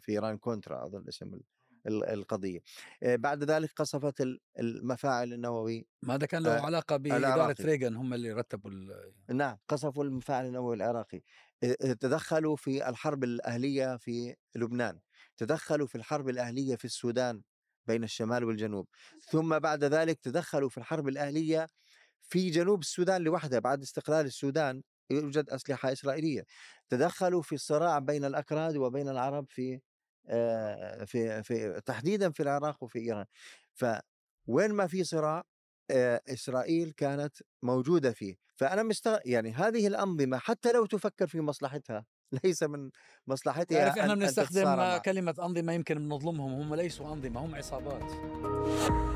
[0.00, 1.40] في إيران كونترا أظن اسم
[1.86, 2.60] القضية.
[3.02, 5.86] بعد ذلك قصفت ال- المفاعل النووي.
[6.02, 7.56] ما هذا كان له علاقة بإدارة.
[7.60, 11.22] ريغان هم اللي رتبوا ال- نعم قصفوا المفاعل النووي العراقي.
[12.00, 14.98] تدخلوا في الحرب الأهلية في لبنان.
[15.36, 17.42] تدخلوا في الحرب الأهلية في السودان
[17.86, 18.88] بين الشمال والجنوب.
[19.30, 21.66] ثم بعد ذلك تدخلوا في الحرب الأهلية
[22.22, 23.58] في جنوب السودان لوحدها.
[23.58, 26.44] بعد استقلال السودان يوجد أسلحة إسرائيلية.
[26.88, 29.80] تدخلوا في الصراع بين الأكراد وبين العرب في
[31.06, 33.24] في في تحديدا في العراق وفي إيران.
[33.74, 35.44] فوين ما في صراع
[35.90, 38.36] آه، إسرائيل كانت موجودة فيه.
[38.56, 42.06] فأنا مستغرب يعني هذه الأنظمة حتى لو تفكر في مصلحتها
[42.44, 42.90] ليس من
[43.26, 49.11] مصلحتها تعرف إحنا بنستخدم كلمة أنظمة يمكن بنظلمهم هم ليسوا أنظمة هم عصابات.